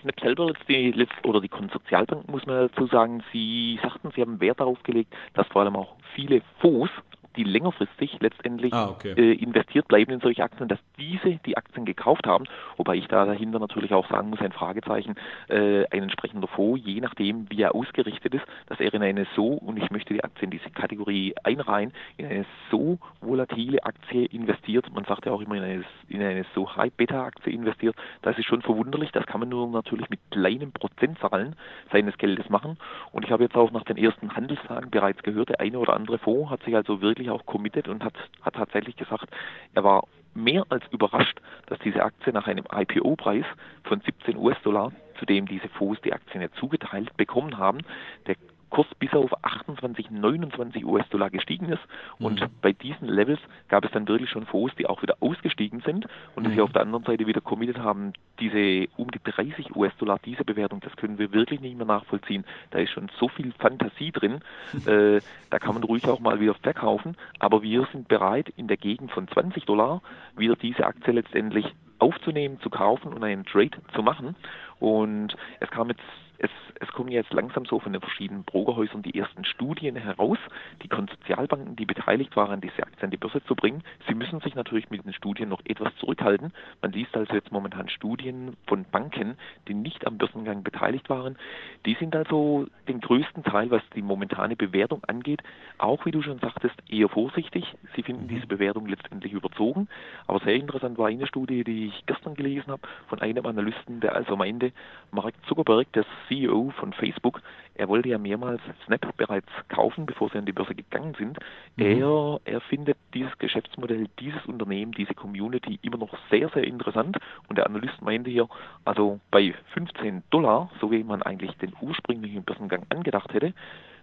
Snap 0.00 0.20
selber, 0.20 0.52
die, 0.68 1.06
oder 1.24 1.40
die 1.40 1.48
Konsortialbanken, 1.48 2.30
muss 2.30 2.46
man 2.46 2.68
dazu 2.68 2.86
sagen, 2.86 3.22
sie 3.32 3.78
sagten, 3.82 4.10
sie 4.14 4.22
haben 4.22 4.40
Wert 4.40 4.60
darauf 4.60 4.82
gelegt, 4.82 5.14
dass 5.34 5.46
vor 5.48 5.62
allem 5.62 5.76
auch 5.76 5.96
viele 6.14 6.42
Fonds 6.60 6.90
die 7.36 7.44
längerfristig 7.44 8.18
letztendlich 8.20 8.72
ah, 8.72 8.90
okay. 8.90 9.12
äh, 9.12 9.32
investiert 9.32 9.88
bleiben 9.88 10.12
in 10.12 10.20
solche 10.20 10.42
Aktien, 10.42 10.68
dass 10.68 10.78
diese 10.98 11.36
die 11.46 11.56
Aktien 11.56 11.84
gekauft 11.84 12.26
haben, 12.26 12.44
wobei 12.76 12.96
ich 12.96 13.06
da 13.08 13.24
dahinter 13.24 13.58
natürlich 13.58 13.92
auch 13.92 14.08
sagen 14.08 14.30
muss, 14.30 14.40
ein 14.40 14.52
Fragezeichen, 14.52 15.14
äh, 15.48 15.84
ein 15.90 16.02
entsprechender 16.04 16.48
Fonds, 16.48 16.82
je 16.84 17.00
nachdem 17.00 17.50
wie 17.50 17.62
er 17.62 17.74
ausgerichtet 17.74 18.34
ist, 18.34 18.44
dass 18.66 18.80
er 18.80 18.92
in 18.94 19.02
eine 19.02 19.26
so, 19.36 19.46
und 19.46 19.76
ich 19.76 19.90
möchte 19.90 20.14
die 20.14 20.24
Aktie 20.24 20.44
in 20.44 20.50
diese 20.50 20.70
Kategorie 20.70 21.34
einreihen, 21.44 21.92
in 22.16 22.26
eine 22.26 22.46
so 22.70 22.98
volatile 23.20 23.82
Aktie 23.84 24.26
investiert, 24.26 24.92
man 24.92 25.04
sagt 25.04 25.26
ja 25.26 25.32
auch 25.32 25.40
immer 25.40 25.56
in 25.56 25.62
eine, 25.62 25.84
in 26.08 26.22
eine 26.22 26.44
so 26.54 26.74
High-Beta-Aktie 26.74 27.52
investiert, 27.52 27.96
das 28.22 28.38
ist 28.38 28.46
schon 28.46 28.62
verwunderlich, 28.62 29.12
das 29.12 29.26
kann 29.26 29.40
man 29.40 29.48
nur 29.48 29.68
natürlich 29.68 30.08
mit 30.10 30.20
kleinen 30.30 30.72
Prozentzahlen 30.72 31.56
seines 31.92 32.16
Geldes 32.18 32.48
machen. 32.48 32.76
Und 33.12 33.24
ich 33.24 33.30
habe 33.30 33.44
jetzt 33.44 33.56
auch 33.56 33.70
nach 33.70 33.84
den 33.84 33.96
ersten 33.96 34.34
Handelstagen 34.34 34.90
bereits 34.90 35.22
gehört, 35.22 35.50
der 35.50 35.60
eine 35.60 35.78
oder 35.78 35.94
andere 35.94 36.18
Fonds 36.18 36.50
hat 36.50 36.62
sich 36.62 36.74
also 36.74 37.00
wirklich 37.00 37.19
wirklich 37.20 37.30
auch 37.30 37.46
committed 37.46 37.88
und 37.88 38.02
hat, 38.02 38.14
hat 38.42 38.54
tatsächlich 38.54 38.96
gesagt, 38.96 39.28
er 39.74 39.84
war 39.84 40.04
mehr 40.34 40.64
als 40.70 40.84
überrascht, 40.90 41.38
dass 41.66 41.78
diese 41.80 42.02
Aktie 42.02 42.32
nach 42.32 42.46
einem 42.46 42.64
IPO-Preis 42.72 43.44
von 43.84 44.00
17 44.00 44.36
US-Dollar, 44.36 44.92
zu 45.18 45.26
dem 45.26 45.46
diese 45.46 45.68
Fonds 45.68 46.00
die 46.02 46.12
Aktien 46.12 46.40
ja 46.40 46.50
zugeteilt 46.52 47.14
bekommen 47.16 47.58
haben, 47.58 47.78
der 48.26 48.36
Kurs 48.70 48.86
bis 48.98 49.12
auf 49.12 49.32
28, 49.44 50.10
29 50.10 50.84
US-Dollar 50.84 51.30
gestiegen 51.30 51.68
ist. 51.68 51.82
Und 52.18 52.40
mhm. 52.40 52.46
bei 52.62 52.72
diesen 52.72 53.08
Levels 53.08 53.40
gab 53.68 53.84
es 53.84 53.90
dann 53.90 54.08
wirklich 54.08 54.30
schon 54.30 54.46
Fonds, 54.46 54.74
die 54.76 54.86
auch 54.86 55.02
wieder 55.02 55.16
ausgestiegen 55.20 55.80
sind 55.84 56.06
und 56.34 56.44
die 56.44 56.50
sich 56.50 56.58
mhm. 56.58 56.64
auf 56.64 56.72
der 56.72 56.82
anderen 56.82 57.04
Seite 57.04 57.26
wieder 57.26 57.40
committed 57.40 57.78
haben, 57.78 58.12
diese 58.38 58.88
um 58.96 59.10
die 59.10 59.20
30 59.22 59.74
US-Dollar, 59.76 60.18
diese 60.24 60.44
Bewertung, 60.44 60.80
das 60.80 60.94
können 60.96 61.18
wir 61.18 61.32
wirklich 61.32 61.60
nicht 61.60 61.76
mehr 61.76 61.86
nachvollziehen. 61.86 62.44
Da 62.70 62.78
ist 62.78 62.90
schon 62.90 63.10
so 63.18 63.28
viel 63.28 63.52
Fantasie 63.58 64.12
drin, 64.12 64.40
äh, 64.86 65.20
da 65.50 65.58
kann 65.58 65.74
man 65.74 65.84
ruhig 65.84 66.06
auch 66.08 66.20
mal 66.20 66.40
wieder 66.40 66.54
verkaufen. 66.54 67.16
Aber 67.38 67.62
wir 67.62 67.86
sind 67.92 68.08
bereit, 68.08 68.52
in 68.56 68.68
der 68.68 68.76
Gegend 68.76 69.10
von 69.10 69.28
20 69.28 69.64
Dollar 69.64 70.02
wieder 70.36 70.56
diese 70.56 70.86
Aktie 70.86 71.12
letztendlich 71.12 71.66
aufzunehmen, 71.98 72.58
zu 72.60 72.70
kaufen 72.70 73.12
und 73.12 73.22
einen 73.22 73.44
Trade 73.44 73.78
zu 73.94 74.02
machen. 74.02 74.34
Und 74.78 75.36
es 75.60 75.70
kam 75.70 75.88
jetzt 75.88 76.00
es, 76.40 76.50
es 76.80 76.88
kommen 76.88 77.10
jetzt 77.10 77.32
langsam 77.32 77.66
so 77.66 77.78
von 77.78 77.92
den 77.92 78.00
verschiedenen 78.00 78.44
Brokerhäusern 78.44 79.02
die 79.02 79.18
ersten 79.18 79.44
Studien 79.44 79.94
heraus, 79.94 80.38
die 80.82 80.88
Konsortialbanken, 80.88 81.76
die 81.76 81.84
beteiligt 81.84 82.34
waren, 82.34 82.62
diese 82.62 82.82
Aktien 82.82 83.04
an 83.04 83.10
die 83.10 83.18
Börse 83.18 83.44
zu 83.44 83.54
bringen. 83.54 83.82
Sie 84.08 84.14
müssen 84.14 84.40
sich 84.40 84.54
natürlich 84.54 84.88
mit 84.88 85.04
den 85.04 85.12
Studien 85.12 85.50
noch 85.50 85.60
etwas 85.64 85.94
zurückhalten. 85.96 86.52
Man 86.80 86.92
liest 86.92 87.14
also 87.14 87.34
jetzt 87.34 87.52
momentan 87.52 87.90
Studien 87.90 88.56
von 88.66 88.84
Banken, 88.90 89.36
die 89.68 89.74
nicht 89.74 90.06
am 90.06 90.16
Börsengang 90.16 90.62
beteiligt 90.62 91.10
waren. 91.10 91.36
Die 91.84 91.94
sind 91.94 92.16
also 92.16 92.66
den 92.88 93.00
größten 93.00 93.44
Teil, 93.44 93.70
was 93.70 93.82
die 93.94 94.02
momentane 94.02 94.56
Bewertung 94.56 95.04
angeht, 95.04 95.42
auch 95.76 96.06
wie 96.06 96.10
du 96.10 96.22
schon 96.22 96.38
sagtest, 96.38 96.76
eher 96.88 97.10
vorsichtig. 97.10 97.74
Sie 97.94 98.02
finden 98.02 98.28
diese 98.28 98.46
Bewertung 98.46 98.86
letztendlich 98.86 99.34
überzogen. 99.34 99.88
Aber 100.26 100.40
sehr 100.40 100.54
interessant 100.54 100.96
war 100.96 101.08
eine 101.08 101.26
Studie, 101.26 101.64
die 101.64 101.88
ich 101.88 102.06
gestern 102.06 102.34
gelesen 102.34 102.72
habe, 102.72 102.82
von 103.08 103.20
einem 103.20 103.44
Analysten, 103.44 104.00
der 104.00 104.14
also 104.14 104.36
meinte, 104.36 104.72
Mark 105.10 105.34
Zuckerberg, 105.46 105.86
das 105.92 106.06
CEO 106.30 106.70
von 106.76 106.92
Facebook, 106.92 107.42
er 107.74 107.88
wollte 107.88 108.08
ja 108.08 108.18
mehrmals 108.18 108.60
Snap 108.86 109.16
bereits 109.16 109.48
kaufen, 109.68 110.06
bevor 110.06 110.30
sie 110.30 110.38
an 110.38 110.46
die 110.46 110.52
Börse 110.52 110.74
gegangen 110.74 111.14
sind. 111.18 111.38
Mhm. 111.76 112.02
Er, 112.02 112.40
er 112.44 112.60
findet 112.60 112.96
dieses 113.14 113.36
Geschäftsmodell, 113.38 114.06
dieses 114.20 114.44
Unternehmen, 114.46 114.92
diese 114.92 115.14
Community 115.14 115.78
immer 115.82 115.98
noch 115.98 116.16
sehr, 116.30 116.48
sehr 116.50 116.64
interessant. 116.64 117.18
Und 117.48 117.56
der 117.56 117.66
Analyst 117.66 118.00
meinte 118.00 118.30
hier, 118.30 118.48
also 118.84 119.18
bei 119.30 119.54
15 119.74 120.22
Dollar, 120.30 120.70
so 120.80 120.90
wie 120.90 121.02
man 121.02 121.22
eigentlich 121.22 121.56
den 121.58 121.72
ursprünglichen 121.80 122.44
Börsengang 122.44 122.86
angedacht 122.90 123.32
hätte, 123.32 123.52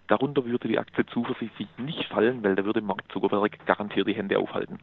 darunter 0.07 0.45
würde 0.45 0.67
die 0.67 0.79
Aktie 0.79 1.05
zuversichtlich 1.07 1.69
nicht 1.77 2.05
fallen, 2.05 2.43
weil 2.43 2.55
da 2.55 2.65
würde 2.65 2.81
Mark 2.81 3.03
Zuckerberg 3.11 3.65
garantiert 3.65 4.07
die 4.07 4.15
Hände 4.15 4.37
aufhalten. 4.37 4.79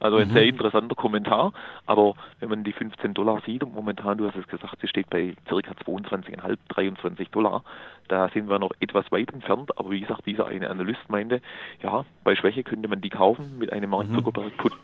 Also 0.00 0.18
ein 0.18 0.28
mhm. 0.28 0.32
sehr 0.32 0.44
interessanter 0.44 0.94
Kommentar. 0.94 1.52
Aber 1.86 2.14
wenn 2.40 2.48
man 2.48 2.64
die 2.64 2.72
15 2.72 3.14
Dollar 3.14 3.40
sieht 3.44 3.62
und 3.62 3.74
momentan, 3.74 4.18
du 4.18 4.26
hast 4.26 4.36
es 4.36 4.46
gesagt, 4.46 4.76
sie 4.80 4.88
steht 4.88 5.10
bei 5.10 5.34
circa 5.48 5.72
22,5, 5.72 6.56
23 6.68 7.30
Dollar, 7.30 7.62
da 8.08 8.28
sind 8.30 8.48
wir 8.48 8.58
noch 8.58 8.72
etwas 8.80 9.10
weit 9.12 9.32
entfernt. 9.32 9.76
Aber 9.78 9.90
wie 9.90 10.00
gesagt, 10.00 10.26
dieser 10.26 10.46
eine 10.46 10.70
Analyst 10.70 11.00
meinte, 11.08 11.40
ja, 11.82 12.04
bei 12.24 12.34
Schwäche 12.34 12.62
könnte 12.64 12.88
man 12.88 13.00
die 13.00 13.10
kaufen 13.10 13.58
mit 13.58 13.72
einem 13.72 13.90
mhm. 13.90 14.32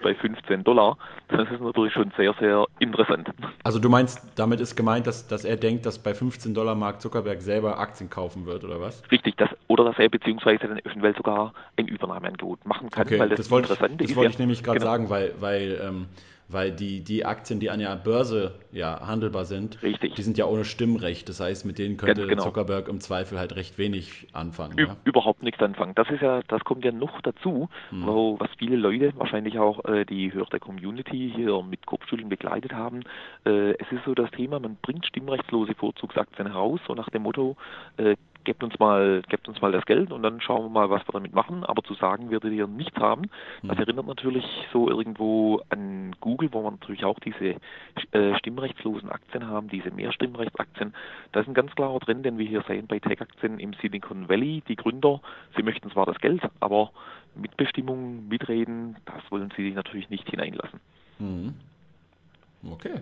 bei 0.03 0.15
15 0.15 0.65
Dollar. 0.65 0.97
Das 1.29 1.51
ist 1.51 1.61
natürlich 1.61 1.93
schon 1.93 2.13
sehr, 2.17 2.35
sehr 2.39 2.67
interessant. 2.79 3.31
Also 3.63 3.79
du 3.79 3.89
meinst, 3.89 4.23
damit 4.37 4.61
ist 4.61 4.77
gemeint, 4.77 5.07
dass, 5.07 5.27
dass 5.27 5.45
er 5.45 5.57
denkt, 5.57 5.87
dass 5.87 5.99
bei 5.99 6.15
15 6.15 6.55
Dollar 6.55 6.75
Mark 6.75 7.01
Zuckerberg 7.01 7.41
selber 7.41 7.79
Aktien 7.79 8.11
kaufen 8.11 8.47
wird, 8.47 8.65
oder 8.65 8.81
was? 8.81 9.03
Richtig, 9.11 9.37
das, 9.37 9.51
oder 9.69 9.85
dass 9.85 9.99
er 9.99 10.09
beziehungsweise 10.09 10.69
dann 10.69 10.79
eventuell 10.79 11.15
sogar 11.17 11.53
ein 11.77 11.89
Übernahmeangebot 11.89 12.65
machen 12.67 12.91
kann, 12.91 13.07
okay, 13.07 13.19
weil 13.19 13.29
das, 13.31 13.39
das 13.39 13.51
wollte 13.51 13.73
interessant 13.73 14.01
ich, 14.01 14.09
Das 14.09 14.17
wollte 14.17 14.31
ich 14.33 14.39
nämlich 14.39 14.63
gerade 14.63 14.79
genau. 14.79 14.91
sagen, 14.91 15.04
weil, 15.11 15.35
weil 15.41 15.81
ähm, 15.83 16.07
weil 16.49 16.73
die, 16.73 17.03
die 17.03 17.25
Aktien, 17.25 17.59
die 17.59 17.71
an 17.71 17.81
der 17.81 17.97
Börse 17.97 18.55
ja 18.73 19.07
handelbar 19.07 19.45
sind, 19.45 19.83
Richtig. 19.83 20.15
die 20.15 20.23
sind 20.23 20.37
ja 20.37 20.47
ohne 20.47 20.65
Stimmrecht. 20.65 21.29
Das 21.29 21.41
heißt, 21.41 21.65
mit 21.65 21.79
denen 21.79 21.97
könnte 21.97 22.27
genau. 22.27 22.43
Zuckerberg 22.43 22.89
im 22.89 23.01
Zweifel 23.01 23.39
halt 23.39 23.57
recht 23.57 23.79
wenig 23.79 24.29
anfangen. 24.33 24.79
Ü 24.79 24.87
ja? 24.87 24.97
Überhaupt 25.05 25.43
nichts 25.43 25.61
anfangen. 25.63 25.95
Das 25.95 26.09
ist 26.11 26.21
ja, 26.21 26.43
das 26.49 26.63
kommt 26.65 26.85
ja 26.85 26.93
noch 26.93 27.21
dazu, 27.23 27.69
hm. 27.91 28.07
wo, 28.07 28.39
was 28.39 28.51
viele 28.59 28.77
Leute, 28.77 29.13
wahrscheinlich 29.17 29.59
auch 29.59 29.85
äh, 29.85 30.05
die 30.05 30.33
höhere 30.33 30.61
Community 30.61 31.33
hier 31.35 31.63
mit 31.63 31.87
Kopfschütteln 31.87 32.29
begleitet 32.29 32.73
haben. 32.73 33.03
Äh, 33.45 33.73
es 33.73 33.91
ist 33.91 34.05
so 34.05 34.15
das 34.15 34.31
Thema, 34.33 34.61
man 34.61 34.77
bringt 34.83 35.07
stimmrechtslose 35.07 35.75
Vorzugsaktien 35.75 36.47
heraus, 36.47 36.81
so 36.87 36.95
nach 36.95 37.09
dem 37.11 37.23
Motto, 37.23 37.57
äh, 37.97 38.17
gebt 38.45 38.63
uns 38.63 38.79
mal, 38.79 39.23
gebt 39.29 39.49
uns 39.49 39.61
mal 39.61 39.73
das 39.73 39.85
Geld 39.87 40.13
und 40.13 40.23
dann 40.23 40.41
schauen 40.41 40.65
wir 40.65 40.69
mal, 40.69 40.91
was 40.91 41.07
wir 41.07 41.13
damit 41.13 41.35
machen. 41.35 41.65
Aber 41.65 41.83
zu 41.83 41.95
sagen, 41.95 42.31
werdet 42.31 42.53
ihr 42.53 42.67
nichts 42.67 42.97
haben, 42.99 43.31
das 43.63 43.77
mhm. 43.77 43.83
erinnert 43.83 44.07
natürlich 44.07 44.45
so 44.73 44.89
irgendwo 44.89 45.63
an 45.71 46.15
Google, 46.21 46.51
wo 46.53 46.63
man 46.63 46.75
natürlich 46.75 47.05
auch 47.05 47.19
diese 47.21 47.57
äh, 48.13 48.39
stimmrechtslosen 48.39 49.11
Aktien 49.11 49.47
haben, 49.47 49.69
diese 49.69 49.91
Mehrstimmrechtsaktien. 49.91 50.95
Da 51.33 51.41
ist 51.41 51.49
ein 51.49 51.55
ganz 51.55 51.75
klarer 51.75 52.01
Trend, 52.01 52.25
den 52.25 52.39
wir 52.39 52.47
hier 52.47 52.63
sehen 52.69 52.87
bei 52.87 52.99
Tech-Aktien 52.99 53.59
im 53.59 53.73
Silicon 53.75 54.29
Valley. 54.29 54.63
Die 54.69 54.77
Gründer, 54.77 55.21
sie 55.57 55.63
möchten 55.63 55.91
zwar 55.91 56.07
das 56.07 56.19
Geld, 56.19 56.43
aber 56.61 56.91
Mitbestimmung, 57.35 58.29
mitreden, 58.29 58.97
das 59.07 59.23
wollen 59.31 59.53
sie 59.57 59.73
natürlich 59.73 60.11
nicht 60.11 60.29
hineinlassen. 60.29 60.81
Mhm. 61.19 61.55
Okay. 62.71 63.01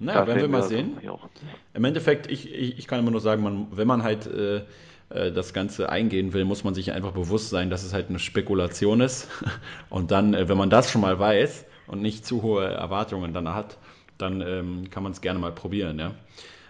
Naja, 0.00 0.26
werden 0.26 0.40
wir 0.40 0.48
mal 0.48 0.62
sehen. 0.62 0.98
Im 1.74 1.84
Endeffekt, 1.84 2.30
ich, 2.30 2.52
ich, 2.52 2.78
ich, 2.78 2.86
kann 2.86 3.00
immer 3.00 3.10
nur 3.10 3.20
sagen, 3.20 3.42
man, 3.42 3.66
wenn 3.72 3.88
man 3.88 4.02
halt 4.02 4.26
äh, 4.26 4.62
äh, 5.10 5.32
das 5.32 5.52
Ganze 5.52 5.88
eingehen 5.88 6.32
will, 6.32 6.44
muss 6.44 6.64
man 6.64 6.74
sich 6.74 6.92
einfach 6.92 7.12
bewusst 7.12 7.50
sein, 7.50 7.70
dass 7.70 7.82
es 7.82 7.92
halt 7.92 8.08
eine 8.08 8.18
Spekulation 8.18 9.00
ist. 9.00 9.28
Und 9.90 10.10
dann, 10.10 10.34
äh, 10.34 10.48
wenn 10.48 10.58
man 10.58 10.70
das 10.70 10.90
schon 10.90 11.00
mal 11.00 11.18
weiß 11.18 11.66
und 11.86 12.02
nicht 12.02 12.26
zu 12.26 12.42
hohe 12.42 12.66
Erwartungen 12.66 13.32
dann 13.32 13.48
hat, 13.54 13.78
dann 14.18 14.40
ähm, 14.42 14.90
kann 14.90 15.02
man 15.02 15.12
es 15.12 15.20
gerne 15.20 15.38
mal 15.38 15.52
probieren. 15.52 15.98
Ja? 15.98 16.12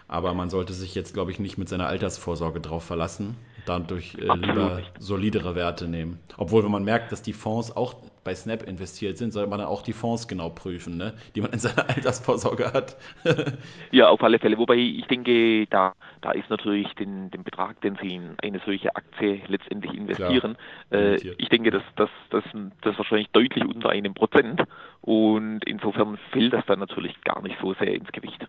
Aber 0.06 0.32
man 0.32 0.48
sollte 0.48 0.72
sich 0.72 0.94
jetzt, 0.94 1.12
glaube 1.12 1.32
ich, 1.32 1.40
nicht 1.40 1.58
mit 1.58 1.68
seiner 1.68 1.88
Altersvorsorge 1.88 2.60
drauf 2.60 2.84
verlassen, 2.84 3.36
dadurch 3.66 4.14
äh, 4.14 4.32
lieber 4.34 4.82
solidere 5.00 5.54
Werte 5.54 5.88
nehmen. 5.88 6.20
Obwohl, 6.36 6.62
wenn 6.62 6.70
man 6.70 6.84
merkt, 6.84 7.10
dass 7.10 7.20
die 7.20 7.32
Fonds 7.32 7.74
auch 7.76 7.96
bei 8.28 8.34
Snap 8.34 8.62
investiert 8.64 9.16
sind, 9.16 9.32
sollte 9.32 9.48
man 9.48 9.58
dann 9.58 9.68
auch 9.68 9.80
die 9.80 9.94
Fonds 9.94 10.28
genau 10.28 10.50
prüfen, 10.50 10.98
ne? 10.98 11.14
die 11.34 11.40
man 11.40 11.50
in 11.50 11.60
seiner 11.60 11.88
Altersvorsorge 11.96 12.74
hat. 12.74 12.98
ja, 13.90 14.10
auf 14.10 14.22
alle 14.22 14.38
Fälle. 14.38 14.58
Wobei 14.58 14.74
ich 14.74 15.06
denke, 15.06 15.66
da, 15.68 15.94
da 16.20 16.32
ist 16.32 16.50
natürlich 16.50 16.92
den, 16.96 17.30
den 17.30 17.42
Betrag, 17.42 17.80
den 17.80 17.96
Sie 18.02 18.16
in 18.16 18.36
eine 18.42 18.60
solche 18.66 18.94
Aktie 18.94 19.40
letztendlich 19.46 19.94
investieren, 19.94 20.58
äh, 20.92 21.14
ich 21.14 21.48
denke, 21.48 21.70
dass 21.70 21.82
das, 21.96 22.10
das, 22.28 22.44
das 22.82 22.98
wahrscheinlich 22.98 23.30
deutlich 23.30 23.64
unter 23.64 23.88
einem 23.88 24.12
Prozent 24.12 24.62
und 25.00 25.60
insofern 25.64 26.18
fällt 26.30 26.52
das 26.52 26.66
dann 26.66 26.80
natürlich 26.80 27.18
gar 27.22 27.40
nicht 27.40 27.56
so 27.62 27.72
sehr 27.80 27.94
ins 27.94 28.12
Gewicht. 28.12 28.46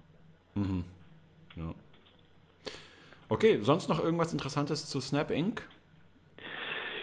Mhm. 0.56 0.84
Ja. 1.56 1.74
Okay, 3.30 3.60
sonst 3.62 3.88
noch 3.88 4.04
irgendwas 4.04 4.34
Interessantes 4.34 4.89
zu 4.89 5.00
Snap 5.00 5.32
Inc? 5.32 5.62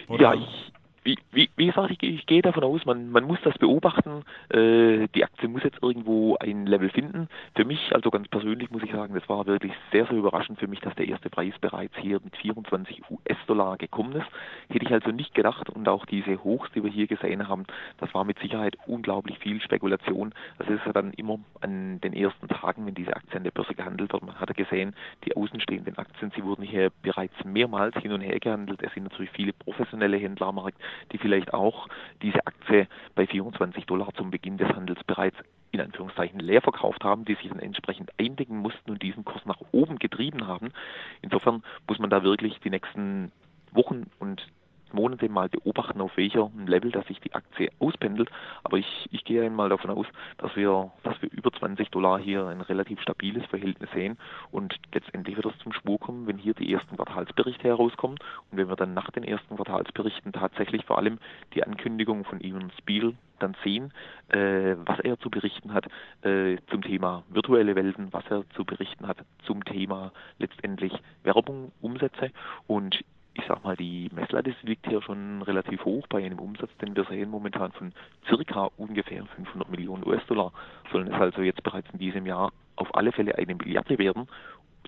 Oder? 0.08 0.22
Ja, 0.22 0.34
ich, 0.34 0.72
wie, 1.06 1.16
wie, 1.30 1.48
wie 1.56 1.66
gesagt, 1.66 1.92
ich, 1.92 2.02
ich 2.02 2.26
gehe 2.26 2.42
davon 2.42 2.64
aus, 2.64 2.84
man, 2.84 3.10
man 3.10 3.24
muss 3.24 3.38
das 3.44 3.56
beobachten. 3.58 4.24
Äh, 4.50 5.06
die 5.14 5.24
Aktie 5.24 5.48
muss 5.48 5.62
jetzt 5.62 5.80
irgendwo 5.80 6.36
ein 6.38 6.66
Level 6.66 6.90
finden. 6.90 7.28
Für 7.54 7.64
mich, 7.64 7.94
also 7.94 8.10
ganz 8.10 8.26
persönlich 8.28 8.70
muss 8.70 8.82
ich 8.82 8.90
sagen, 8.90 9.14
das 9.14 9.28
war 9.28 9.46
wirklich 9.46 9.72
sehr, 9.92 10.06
sehr 10.06 10.16
überraschend 10.16 10.58
für 10.58 10.66
mich, 10.66 10.80
dass 10.80 10.96
der 10.96 11.06
erste 11.06 11.30
Preis 11.30 11.54
bereits 11.60 11.96
hier 11.96 12.20
mit 12.22 12.36
24 12.36 13.04
US-Dollar 13.08 13.76
gekommen 13.76 14.14
ist. 14.16 14.26
Hätte 14.68 14.84
ich 14.84 14.92
also 14.92 15.10
nicht 15.12 15.32
gedacht 15.32 15.70
und 15.70 15.88
auch 15.88 16.06
diese 16.06 16.42
Hochs, 16.42 16.70
die 16.74 16.82
wir 16.82 16.90
hier 16.90 17.06
gesehen 17.06 17.46
haben, 17.46 17.66
das 17.98 18.12
war 18.12 18.24
mit 18.24 18.40
Sicherheit 18.40 18.76
unglaublich 18.86 19.38
viel 19.38 19.60
Spekulation. 19.60 20.34
Das 20.58 20.68
ist 20.68 20.84
ja 20.86 20.92
dann 20.92 21.12
immer 21.12 21.38
an 21.60 22.00
den 22.00 22.14
ersten 22.14 22.48
Tagen, 22.48 22.84
wenn 22.84 22.94
diese 22.94 23.14
Aktien 23.14 23.38
an 23.38 23.44
der 23.44 23.52
Börse 23.52 23.74
gehandelt 23.74 24.12
wird. 24.12 24.24
Man 24.24 24.40
hatte 24.40 24.54
gesehen, 24.54 24.94
die 25.24 25.36
außenstehenden 25.36 25.98
Aktien, 25.98 26.32
sie 26.34 26.42
wurden 26.42 26.62
hier 26.62 26.90
bereits 27.02 27.44
mehrmals 27.44 27.94
hin 27.98 28.10
und 28.10 28.22
her 28.22 28.40
gehandelt. 28.40 28.82
Es 28.82 28.92
sind 28.92 29.04
natürlich 29.04 29.30
viele 29.30 29.52
professionelle 29.52 30.16
Händler 30.16 30.48
am 30.48 30.56
Markt, 30.56 30.78
die 31.12 31.18
vielleicht 31.18 31.54
auch 31.54 31.88
diese 32.22 32.46
Aktie 32.46 32.88
bei 33.14 33.26
24 33.26 33.86
Dollar 33.86 34.12
zum 34.14 34.30
Beginn 34.30 34.58
des 34.58 34.68
Handels 34.68 35.02
bereits 35.04 35.36
in 35.72 35.80
Anführungszeichen 35.80 36.40
leer 36.40 36.62
verkauft 36.62 37.04
haben, 37.04 37.24
die 37.24 37.34
sich 37.34 37.48
dann 37.48 37.58
entsprechend 37.58 38.10
eindecken 38.18 38.58
mussten 38.58 38.90
und 38.90 39.02
diesen 39.02 39.24
Kurs 39.24 39.44
nach 39.44 39.60
oben 39.72 39.98
getrieben 39.98 40.46
haben. 40.46 40.72
Insofern 41.22 41.62
muss 41.86 41.98
man 41.98 42.10
da 42.10 42.22
wirklich 42.22 42.58
die 42.60 42.70
nächsten 42.70 43.32
Wochen 43.72 44.06
und 44.18 44.46
Monate 44.96 45.28
mal 45.28 45.48
beobachten, 45.48 46.00
auf 46.00 46.16
welchem 46.16 46.66
Level, 46.66 46.90
dass 46.90 47.06
sich 47.06 47.20
die 47.20 47.34
Aktie 47.34 47.70
auspendelt. 47.78 48.30
Aber 48.64 48.78
ich, 48.78 49.08
ich 49.12 49.24
gehe 49.24 49.44
einmal 49.44 49.68
davon 49.68 49.90
aus, 49.90 50.06
dass 50.38 50.56
wir, 50.56 50.90
dass 51.04 51.20
wir 51.22 51.30
über 51.30 51.52
20 51.52 51.90
Dollar 51.90 52.18
hier 52.18 52.46
ein 52.46 52.60
relativ 52.62 53.00
stabiles 53.00 53.44
Verhältnis 53.46 53.90
sehen. 53.92 54.18
Und 54.50 54.74
letztendlich 54.92 55.36
wird 55.36 55.46
es 55.46 55.58
zum 55.58 55.72
Schwur 55.72 56.00
kommen, 56.00 56.26
wenn 56.26 56.38
hier 56.38 56.54
die 56.54 56.72
ersten 56.72 56.96
Quartalsberichte 56.96 57.68
herauskommen. 57.68 58.18
Und 58.50 58.58
wenn 58.58 58.68
wir 58.68 58.76
dann 58.76 58.94
nach 58.94 59.10
den 59.10 59.22
ersten 59.22 59.56
Quartalsberichten 59.56 60.32
tatsächlich 60.32 60.84
vor 60.84 60.98
allem 60.98 61.18
die 61.54 61.62
Ankündigung 61.62 62.24
von 62.24 62.40
Ivan 62.40 62.72
Spiel 62.78 63.14
dann 63.38 63.54
sehen, 63.62 63.92
äh, 64.28 64.76
was 64.84 64.98
er 65.00 65.18
zu 65.18 65.30
berichten 65.30 65.74
hat 65.74 65.86
äh, 66.22 66.56
zum 66.70 66.82
Thema 66.82 67.22
virtuelle 67.28 67.74
Welten, 67.76 68.12
was 68.12 68.24
er 68.30 68.48
zu 68.50 68.64
berichten 68.64 69.06
hat 69.06 69.18
zum 69.44 69.64
Thema 69.64 70.12
letztendlich 70.38 70.92
Werbung, 71.22 71.72
Umsätze. 71.80 72.30
Und 72.66 73.04
ich 73.38 73.44
sag 73.46 73.62
mal, 73.64 73.76
die 73.76 74.08
Messlatte 74.14 74.54
liegt 74.62 74.86
hier 74.88 75.02
schon 75.02 75.42
relativ 75.42 75.84
hoch 75.84 76.06
bei 76.08 76.24
einem 76.24 76.38
Umsatz, 76.38 76.70
den 76.78 76.96
wir 76.96 77.04
sehen 77.04 77.30
momentan 77.30 77.72
von 77.72 77.92
circa 78.28 78.70
ungefähr 78.76 79.24
500 79.26 79.70
Millionen 79.70 80.06
US-Dollar, 80.06 80.52
sollen 80.90 81.08
es 81.08 81.20
also 81.20 81.42
jetzt 81.42 81.62
bereits 81.62 81.88
in 81.92 81.98
diesem 81.98 82.26
Jahr 82.26 82.52
auf 82.76 82.94
alle 82.94 83.12
Fälle 83.12 83.36
eine 83.36 83.54
Milliarde 83.54 83.98
werden 83.98 84.28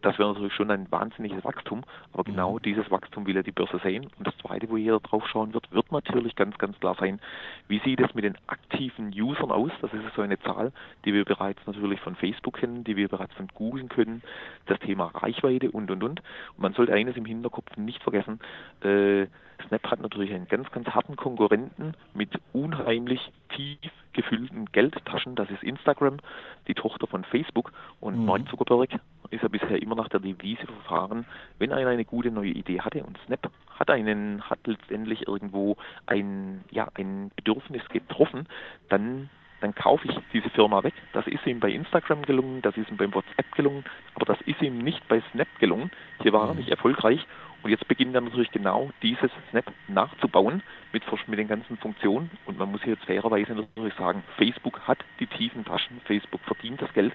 das 0.01 0.19
wäre 0.19 0.33
natürlich 0.33 0.55
schon 0.55 0.71
ein 0.71 0.91
wahnsinniges 0.91 1.45
Wachstum, 1.45 1.83
aber 2.13 2.25
genau 2.25 2.55
mhm. 2.55 2.63
dieses 2.63 2.91
Wachstum 2.91 3.27
will 3.27 3.37
ja 3.37 3.43
die 3.43 3.53
Börse 3.53 3.79
sehen. 3.83 4.09
Und 4.19 4.27
das 4.27 4.37
Zweite, 4.39 4.69
wo 4.69 4.77
jeder 4.77 5.01
drauf 5.01 5.27
schauen 5.29 5.55
wird, 5.55 5.71
wird 5.73 5.91
natürlich 5.93 6.37
ganz, 6.37 6.57
ganz 6.59 6.79
klar 6.81 6.97
sein, 6.99 7.21
wie 7.69 7.81
sieht 7.81 8.01
es 8.01 8.15
mit 8.15 8.25
den 8.25 8.37
aktiven 8.47 9.09
Usern 9.09 9.51
aus? 9.51 9.71
Das 9.81 9.93
ist 9.93 10.03
so 10.15 10.23
eine 10.23 10.39
Zahl, 10.41 10.73
die 11.05 11.15
wir 11.15 11.25
bereits 11.25 11.61
natürlich 11.67 12.01
von 12.01 12.17
Facebook 12.17 12.59
kennen, 12.59 12.85
die 12.85 12.97
wir 12.97 13.09
bereits 13.09 13.35
von 13.35 13.49
Google 13.55 13.87
können, 13.89 14.23
das 14.67 14.79
Thema 14.81 15.07
Reichweite 15.15 15.71
und, 15.71 15.91
und, 15.91 16.03
und. 16.03 16.21
Und 16.21 16.59
man 16.59 16.73
sollte 16.75 16.93
eines 16.93 17.17
im 17.17 17.25
Hinterkopf 17.25 17.77
nicht 17.77 18.03
vergessen, 18.03 18.41
äh, 18.83 19.27
Snap 19.67 19.91
hat 19.91 20.01
natürlich 20.01 20.33
einen 20.33 20.49
ganz, 20.49 20.71
ganz 20.71 20.89
harten 20.89 21.17
Konkurrenten 21.17 21.95
mit 22.15 22.31
unheimlich 22.53 23.33
tief 23.55 23.79
gefüllten 24.13 24.67
Geldtaschen. 24.67 25.35
Das 25.35 25.51
ist 25.51 25.63
Instagram, 25.63 26.19
die 26.67 26.75
Tochter 26.75 27.07
von 27.07 27.25
Facebook. 27.25 27.73
Und 28.01 28.19
mhm. 28.19 28.27
Mark 28.27 28.49
Zuckerberg 28.49 28.91
ist 29.31 29.43
ja 29.43 29.49
bisher 29.49 29.81
immer 29.83 29.95
nach 29.95 30.09
der 30.09 30.21
Devise 30.21 30.67
verfahren, 30.67 31.27
wenn 31.59 31.73
einer 31.73 31.91
eine 31.91 32.05
gute 32.05 32.31
neue 32.31 32.51
Idee 32.51 32.81
hatte 32.81 33.03
und 33.05 33.19
Snap 33.27 33.51
hat 33.79 33.91
einen, 33.91 34.43
hat 34.43 34.59
letztendlich 34.67 35.29
irgendwo 35.29 35.77
ein, 36.07 36.65
ja, 36.71 36.89
ein 36.95 37.31
Bedürfnis 37.37 37.87
getroffen, 37.91 38.47
dann 38.89 39.31
dann 39.61 39.75
kaufe 39.75 40.09
ich 40.09 40.17
diese 40.33 40.51
Firma 40.51 40.83
weg. 40.83 40.95
Das 41.13 41.27
ist 41.27 41.47
ihm 41.47 41.61
bei 41.61 41.71
Instagram 41.71 42.23
gelungen, 42.23 42.63
das 42.63 42.77
ist 42.77 42.91
ihm 42.91 42.97
beim 42.97 43.15
WhatsApp 43.15 43.53
gelungen, 43.55 43.85
aber 44.15 44.25
das 44.25 44.41
ist 44.43 44.63
ihm 44.63 44.79
nicht 44.79 45.07
bei 45.09 45.23
Snap 45.33 45.49
gelungen. 45.59 45.91
Hier 46.23 46.33
war 46.33 46.49
er 46.49 46.53
mhm. 46.53 46.61
nicht 46.61 46.71
erfolgreich 46.71 47.27
und 47.63 47.71
jetzt 47.71 47.89
beginnt 47.89 48.15
er 48.15 48.21
natürlich 48.21 48.51
genau 48.53 48.91
dieses 49.03 49.31
Snap 49.51 49.65
nachzubauen 49.89 50.63
mit, 50.93 51.03
mit 51.27 51.39
den 51.39 51.49
ganzen 51.49 51.77
Funktionen. 51.79 52.31
Und 52.47 52.59
man 52.59 52.71
muss 52.71 52.85
jetzt 52.85 53.05
fairerweise 53.05 53.53
natürlich 53.55 53.95
sagen, 53.95 54.23
Facebook 54.37 54.81
hat 54.87 54.99
die 55.19 55.27
tiefen 55.27 55.65
Taschen, 55.65 56.01
Facebook 56.05 56.41
verdient 56.43 56.81
das 56.81 56.93
Geld 56.93 57.13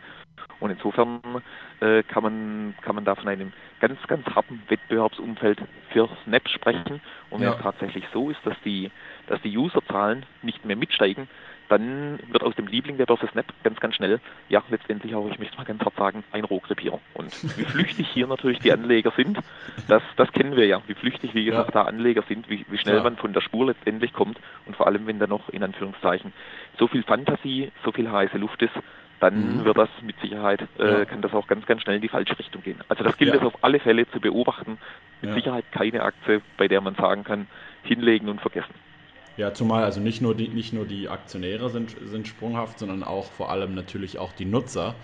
Und 0.60 0.72
insofern 0.72 1.22
äh, 1.80 2.04
kann, 2.04 2.24
man, 2.24 2.76
kann 2.82 2.96
man 2.96 3.06
da 3.06 3.16
von 3.16 3.28
einem 3.30 3.54
ganz, 3.80 4.00
ganz 4.08 4.26
harten 4.28 4.62
Wettbewerbsumfeld 4.68 5.62
für 5.90 6.10
Snap 6.26 6.48
sprechen. 6.50 7.02
Und 7.30 7.40
wenn 7.40 7.48
ja. 7.48 7.56
es 7.56 7.62
tatsächlich 7.62 8.06
so 8.12 8.30
ist, 8.30 8.40
dass 8.44 8.60
die, 8.66 8.92
dass 9.28 9.42
die 9.42 9.58
Userzahlen 9.58 10.26
nicht 10.42 10.66
mehr 10.66 10.76
mitsteigen, 10.76 11.30
dann 11.74 12.20
wird 12.30 12.44
aus 12.44 12.56
dem 12.56 12.68
Liebling 12.68 12.98
der 12.98 13.08
Börse 13.08 13.28
Snap 13.28 13.46
ganz, 13.64 13.80
ganz 13.80 13.96
schnell, 13.96 14.20
ja, 14.48 14.62
letztendlich 14.70 15.16
auch, 15.16 15.28
ich 15.30 15.40
möchte 15.40 15.58
mal 15.58 15.64
ganz 15.64 15.84
hart 15.84 15.96
sagen, 15.96 16.24
ein 16.32 16.44
Rohkrepierer. 16.44 17.00
Und 17.16 17.58
wie 17.58 17.66
flüchtig 17.66 18.08
hier 18.10 18.28
natürlich 18.28 18.60
die 18.60 18.72
Anleger 18.72 19.12
sind, 19.16 19.40
das, 19.88 20.04
das 20.16 20.32
kennen 20.32 20.56
wir 20.56 20.68
ja, 20.68 20.82
wie 20.88 20.94
flüchtig, 20.94 21.34
wie 21.34 21.46
gesagt, 21.46 21.74
ja. 21.74 21.84
da 21.84 21.90
Anleger 21.90 22.24
sind, 22.28 22.50
wie, 22.50 22.66
wie 22.70 22.78
schnell 22.78 22.98
ja. 22.98 23.04
man 23.04 23.18
von 23.18 23.34
der 23.34 23.42
Spur 23.42 23.66
letztendlich 23.66 24.14
kommt 24.14 24.40
und 24.66 24.76
vor 24.76 24.86
allem, 24.86 25.08
wenn 25.08 25.18
da 25.18 25.26
noch 25.26 25.50
in 25.50 25.64
Anführungszeichen 25.64 26.32
so 26.78 26.88
viel 26.88 27.04
Fantasie, 27.04 27.72
so 27.84 27.92
viel 27.92 28.12
heiße 28.12 28.38
Luft 28.38 28.62
ist, 28.62 28.74
dann 29.20 29.58
mhm. 29.58 29.66
wird 29.66 29.78
das 29.78 29.90
mit 30.02 30.20
Sicherheit, 30.20 30.62
äh, 30.78 31.00
ja. 31.00 31.06
kann 31.06 31.22
das 31.22 31.34
auch 31.34 31.48
ganz, 31.48 31.66
ganz 31.66 31.82
schnell 31.82 31.96
in 31.96 32.02
die 32.02 32.10
falsche 32.10 32.38
Richtung 32.38 32.62
gehen. 32.62 32.82
Also 32.90 33.04
das 33.04 33.18
gilt 33.18 33.34
es 33.34 33.42
auf 33.42 33.64
alle 33.64 33.80
Fälle 33.80 34.08
zu 34.12 34.20
beobachten. 34.20 34.78
Mit 35.22 35.34
Sicherheit 35.34 35.64
keine 35.72 36.04
Aktie, 36.04 36.42
bei 36.58 36.68
der 36.68 36.82
man 36.82 36.96
sagen 36.96 37.24
kann, 37.24 37.48
hinlegen 37.84 38.28
und 38.28 38.42
vergessen. 38.42 38.74
Ja, 39.36 39.54
zumal 39.54 39.84
also 39.84 40.00
nicht 40.00 40.22
nur 40.22 40.36
die, 40.36 40.50
nicht 40.50 40.74
nur 40.74 40.86
die 40.86 41.10
Aktionäre 41.10 41.70
sind, 41.70 41.96
sind 42.00 42.28
sprunghaft, 42.28 42.80
sondern 42.80 43.04
auch 43.04 43.32
vor 43.32 43.50
allem 43.50 43.74
natürlich 43.74 44.20
auch 44.20 44.32
die 44.32 44.46
Nutzer 44.46 44.96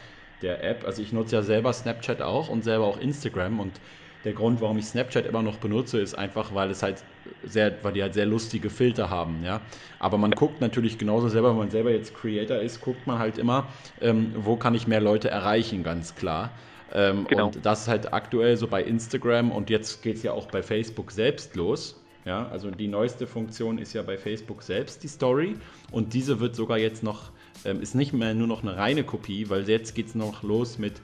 der 0.41 0.63
App. 0.63 0.85
Also 0.85 1.01
ich 1.01 1.11
nutze 1.13 1.35
ja 1.37 1.41
selber 1.41 1.73
Snapchat 1.73 2.21
auch 2.21 2.47
und 2.49 2.63
selber 2.63 2.85
auch 2.85 2.97
Instagram 2.97 3.59
und 3.59 3.81
der 4.23 4.33
Grund, 4.33 4.59
warum 4.61 4.77
ich 4.77 4.85
Snapchat 4.85 5.25
immer 5.25 5.41
noch 5.41 5.57
benutze, 5.57 5.99
ist 5.99 6.13
einfach, 6.13 6.53
weil 6.53 6.69
es 6.69 6.83
halt 6.83 7.05
sehr, 7.41 7.83
weil 7.83 7.93
die 7.93 8.01
halt 8.01 8.13
sehr 8.13 8.25
lustige 8.25 8.69
Filter 8.69 9.09
haben, 9.09 9.43
ja. 9.43 9.61
Aber 9.97 10.17
man 10.17 10.31
guckt 10.31 10.59
natürlich 10.59 10.97
genauso 10.97 11.29
selber, 11.29 11.51
wenn 11.51 11.57
man 11.57 11.69
selber 11.71 11.91
jetzt 11.91 12.13
Creator 12.13 12.57
ist, 12.57 12.81
guckt 12.81 13.07
man 13.07 13.17
halt 13.19 13.37
immer, 13.37 13.69
ähm, 14.01 14.33
wo 14.35 14.57
kann 14.57 14.75
ich 14.75 14.87
mehr 14.87 14.99
Leute 15.01 15.29
erreichen, 15.29 15.83
ganz 15.83 16.15
klar. 16.15 16.57
Ähm, 16.91 17.27
genau. 17.27 17.47
Und 17.47 17.65
das 17.65 17.83
ist 17.83 17.87
halt 17.87 18.13
aktuell 18.13 18.57
so 18.57 18.67
bei 18.67 18.83
Instagram 18.83 19.51
und 19.51 19.69
jetzt 19.69 20.01
geht 20.01 20.17
es 20.17 20.23
ja 20.23 20.33
auch 20.33 20.47
bei 20.47 20.63
Facebook 20.63 21.11
selbst 21.11 21.55
los. 21.55 21.98
Ja, 22.25 22.47
also 22.49 22.69
die 22.69 22.87
neueste 22.87 23.27
Funktion 23.27 23.77
ist 23.77 23.93
ja 23.93 24.01
bei 24.01 24.17
Facebook 24.17 24.61
selbst 24.61 25.03
die 25.03 25.07
Story 25.07 25.55
und 25.91 26.13
diese 26.13 26.39
wird 26.39 26.55
sogar 26.55 26.77
jetzt 26.77 27.01
noch, 27.01 27.31
ähm, 27.63 27.81
ist 27.81 27.95
nicht 27.95 28.13
mehr 28.13 28.33
nur 28.33 28.47
noch 28.47 28.61
eine 28.61 28.75
reine 28.75 29.03
Kopie, 29.03 29.49
weil 29.49 29.67
jetzt 29.69 29.95
geht 29.95 30.07
es 30.07 30.15
noch 30.15 30.43
los 30.43 30.77
mit, 30.77 31.01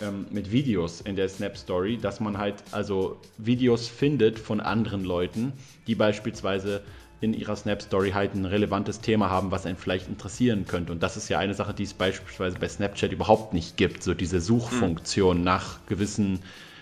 ähm, 0.00 0.26
mit 0.30 0.50
Videos 0.50 1.02
in 1.02 1.16
der 1.16 1.28
Snap 1.28 1.56
Story, 1.58 1.98
dass 1.98 2.18
man 2.18 2.38
halt 2.38 2.56
also 2.72 3.20
Videos 3.36 3.88
findet 3.88 4.38
von 4.38 4.60
anderen 4.60 5.04
Leuten, 5.04 5.52
die 5.86 5.94
beispielsweise 5.94 6.82
in 7.20 7.34
ihrer 7.34 7.56
Snap 7.56 7.82
Story 7.82 8.10
halt 8.10 8.34
ein 8.34 8.44
relevantes 8.44 9.00
Thema 9.00 9.30
haben, 9.30 9.50
was 9.50 9.66
einen 9.66 9.76
vielleicht 9.76 10.08
interessieren 10.08 10.66
könnte. 10.66 10.92
Und 10.92 11.02
das 11.02 11.16
ist 11.16 11.28
ja 11.28 11.38
eine 11.38 11.54
Sache, 11.54 11.74
die 11.74 11.84
es 11.84 11.94
beispielsweise 11.94 12.58
bei 12.58 12.68
Snapchat 12.68 13.12
überhaupt 13.12 13.54
nicht 13.54 13.76
gibt, 13.76 14.02
so 14.02 14.14
diese 14.14 14.40
Suchfunktion 14.40 15.38
mhm. 15.38 15.44
nach 15.44 15.86
gewissen, 15.86 16.40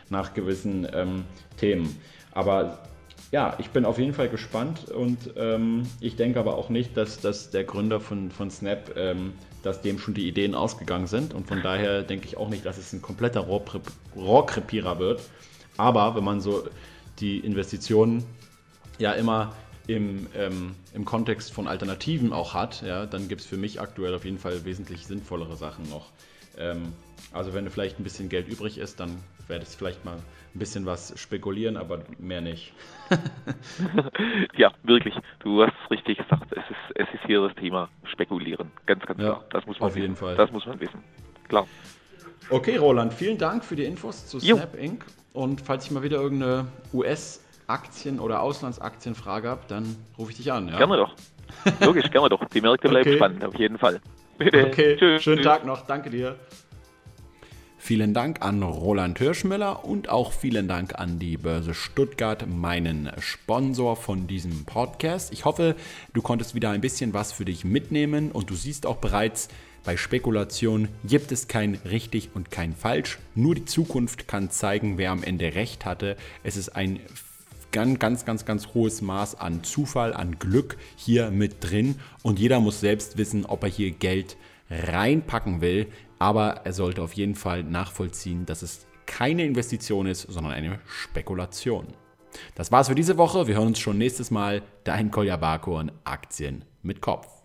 nach 0.08 0.34
gewissen 0.34 0.86
ähm, 0.92 1.24
Themen. 1.56 1.96
Aber 2.32 2.78
ja, 3.32 3.56
ich 3.58 3.70
bin 3.70 3.86
auf 3.86 3.98
jeden 3.98 4.12
Fall 4.12 4.28
gespannt 4.28 4.90
und 4.90 5.32
ähm, 5.36 5.84
ich 6.00 6.16
denke 6.16 6.38
aber 6.38 6.56
auch 6.56 6.68
nicht, 6.68 6.96
dass, 6.98 7.18
dass 7.18 7.50
der 7.50 7.64
Gründer 7.64 7.98
von, 7.98 8.30
von 8.30 8.50
Snap, 8.50 8.94
ähm, 8.94 9.32
dass 9.62 9.80
dem 9.80 9.98
schon 9.98 10.12
die 10.12 10.28
Ideen 10.28 10.54
ausgegangen 10.54 11.06
sind 11.06 11.32
und 11.32 11.48
von 11.48 11.62
daher 11.62 12.02
denke 12.02 12.26
ich 12.26 12.36
auch 12.36 12.50
nicht, 12.50 12.66
dass 12.66 12.76
es 12.76 12.92
ein 12.92 13.00
kompletter 13.00 13.48
Rohrkrepierer 14.14 14.98
wird. 14.98 15.22
Aber 15.78 16.14
wenn 16.14 16.24
man 16.24 16.42
so 16.42 16.68
die 17.20 17.38
Investitionen 17.38 18.22
ja 18.98 19.12
immer 19.12 19.54
im, 19.86 20.26
ähm, 20.36 20.74
im 20.92 21.06
Kontext 21.06 21.54
von 21.54 21.66
Alternativen 21.66 22.34
auch 22.34 22.52
hat, 22.52 22.82
ja, 22.82 23.06
dann 23.06 23.28
gibt 23.28 23.40
es 23.40 23.46
für 23.46 23.56
mich 23.56 23.80
aktuell 23.80 24.14
auf 24.14 24.26
jeden 24.26 24.38
Fall 24.38 24.66
wesentlich 24.66 25.06
sinnvollere 25.06 25.56
Sachen 25.56 25.88
noch. 25.88 26.10
Ähm, 26.58 26.92
also 27.32 27.54
wenn 27.54 27.68
vielleicht 27.70 27.98
ein 27.98 28.04
bisschen 28.04 28.28
Geld 28.28 28.48
übrig 28.48 28.76
ist, 28.76 29.00
dann 29.00 29.16
werde 29.52 29.66
ich 29.68 29.76
vielleicht 29.76 30.04
mal 30.04 30.16
ein 30.16 30.58
bisschen 30.58 30.86
was 30.86 31.12
spekulieren, 31.20 31.76
aber 31.76 32.00
mehr 32.18 32.40
nicht. 32.40 32.72
ja, 34.56 34.72
wirklich. 34.82 35.14
Du 35.40 35.62
hast 35.62 35.74
es 35.84 35.90
richtig 35.90 36.18
gesagt. 36.18 36.50
Es 36.52 36.64
ist, 36.70 36.96
es 36.96 37.14
ist 37.14 37.24
hier 37.26 37.46
das 37.46 37.54
Thema 37.56 37.88
Spekulieren. 38.04 38.72
Ganz, 38.86 39.04
ganz 39.04 39.20
ja, 39.20 39.26
klar. 39.26 39.44
Das 39.50 39.66
muss 39.66 39.78
man 39.78 39.88
auf 39.88 39.94
wissen. 39.94 40.02
jeden 40.02 40.16
Fall. 40.16 40.36
Das 40.36 40.50
muss 40.50 40.66
man 40.66 40.80
wissen. 40.80 41.04
Klar. 41.48 41.66
Okay, 42.50 42.76
Roland, 42.76 43.12
vielen 43.12 43.38
Dank 43.38 43.64
für 43.64 43.76
die 43.76 43.84
Infos 43.84 44.26
zu 44.26 44.40
Snap 44.40 44.74
jo. 44.74 44.80
Inc. 44.80 45.04
Und 45.32 45.60
falls 45.60 45.84
ich 45.84 45.90
mal 45.90 46.02
wieder 46.02 46.16
irgendeine 46.16 46.66
US-Aktien- 46.92 48.20
oder 48.20 48.42
Auslandsaktienfrage 48.42 49.48
habe, 49.48 49.62
dann 49.68 49.96
rufe 50.18 50.30
ich 50.30 50.38
dich 50.38 50.50
an. 50.50 50.68
Ja? 50.68 50.78
Gerne 50.78 50.96
doch. 50.96 51.14
Logisch, 51.80 52.10
gerne 52.10 52.28
doch. 52.30 52.44
Die 52.46 52.60
Märkte 52.60 52.88
bleiben 52.88 53.08
okay. 53.08 53.16
spannend, 53.16 53.44
auf 53.44 53.58
jeden 53.58 53.78
Fall. 53.78 54.00
Bitte. 54.38 54.66
Okay, 54.66 54.96
Tschüss. 54.96 55.22
schönen 55.22 55.42
Tag 55.42 55.64
noch. 55.64 55.86
Danke 55.86 56.10
dir. 56.10 56.36
Vielen 57.84 58.14
Dank 58.14 58.42
an 58.42 58.62
Roland 58.62 59.18
Hirschmüller 59.18 59.84
und 59.84 60.08
auch 60.08 60.32
vielen 60.32 60.68
Dank 60.68 61.00
an 61.00 61.18
die 61.18 61.36
Börse 61.36 61.74
Stuttgart, 61.74 62.46
meinen 62.48 63.10
Sponsor 63.18 63.96
von 63.96 64.28
diesem 64.28 64.64
Podcast. 64.66 65.32
Ich 65.32 65.44
hoffe, 65.44 65.74
du 66.14 66.22
konntest 66.22 66.54
wieder 66.54 66.70
ein 66.70 66.80
bisschen 66.80 67.12
was 67.12 67.32
für 67.32 67.44
dich 67.44 67.64
mitnehmen 67.64 68.30
und 68.30 68.50
du 68.50 68.54
siehst 68.54 68.86
auch 68.86 68.98
bereits, 68.98 69.48
bei 69.82 69.96
Spekulation 69.96 70.90
gibt 71.02 71.32
es 71.32 71.48
kein 71.48 71.74
richtig 71.84 72.30
und 72.34 72.52
kein 72.52 72.76
falsch. 72.76 73.18
Nur 73.34 73.56
die 73.56 73.64
Zukunft 73.64 74.28
kann 74.28 74.48
zeigen, 74.48 74.96
wer 74.96 75.10
am 75.10 75.24
Ende 75.24 75.56
recht 75.56 75.84
hatte. 75.84 76.16
Es 76.44 76.56
ist 76.56 76.76
ein 76.76 77.00
ganz, 77.72 77.98
ganz, 77.98 78.24
ganz, 78.24 78.44
ganz 78.44 78.68
hohes 78.74 79.02
Maß 79.02 79.34
an 79.34 79.64
Zufall, 79.64 80.14
an 80.14 80.38
Glück 80.38 80.76
hier 80.94 81.32
mit 81.32 81.56
drin 81.58 81.96
und 82.22 82.38
jeder 82.38 82.60
muss 82.60 82.78
selbst 82.78 83.18
wissen, 83.18 83.44
ob 83.44 83.64
er 83.64 83.70
hier 83.70 83.90
Geld 83.90 84.36
reinpacken 84.72 85.60
will 85.60 85.88
aber 86.22 86.60
er 86.64 86.72
sollte 86.72 87.02
auf 87.02 87.14
jeden 87.14 87.34
Fall 87.34 87.64
nachvollziehen, 87.64 88.46
dass 88.46 88.62
es 88.62 88.86
keine 89.06 89.44
Investition 89.44 90.06
ist, 90.06 90.22
sondern 90.22 90.52
eine 90.52 90.78
Spekulation. 90.86 91.88
Das 92.54 92.70
war's 92.70 92.86
für 92.86 92.94
diese 92.94 93.18
Woche. 93.18 93.48
Wir 93.48 93.56
hören 93.56 93.66
uns 93.66 93.80
schon 93.80 93.98
nächstes 93.98 94.30
Mal. 94.30 94.62
Dein 94.84 95.10
Kolja 95.10 95.36
Barkhorn 95.36 95.90
Aktien 96.04 96.64
mit 96.82 97.00
Kopf. 97.00 97.41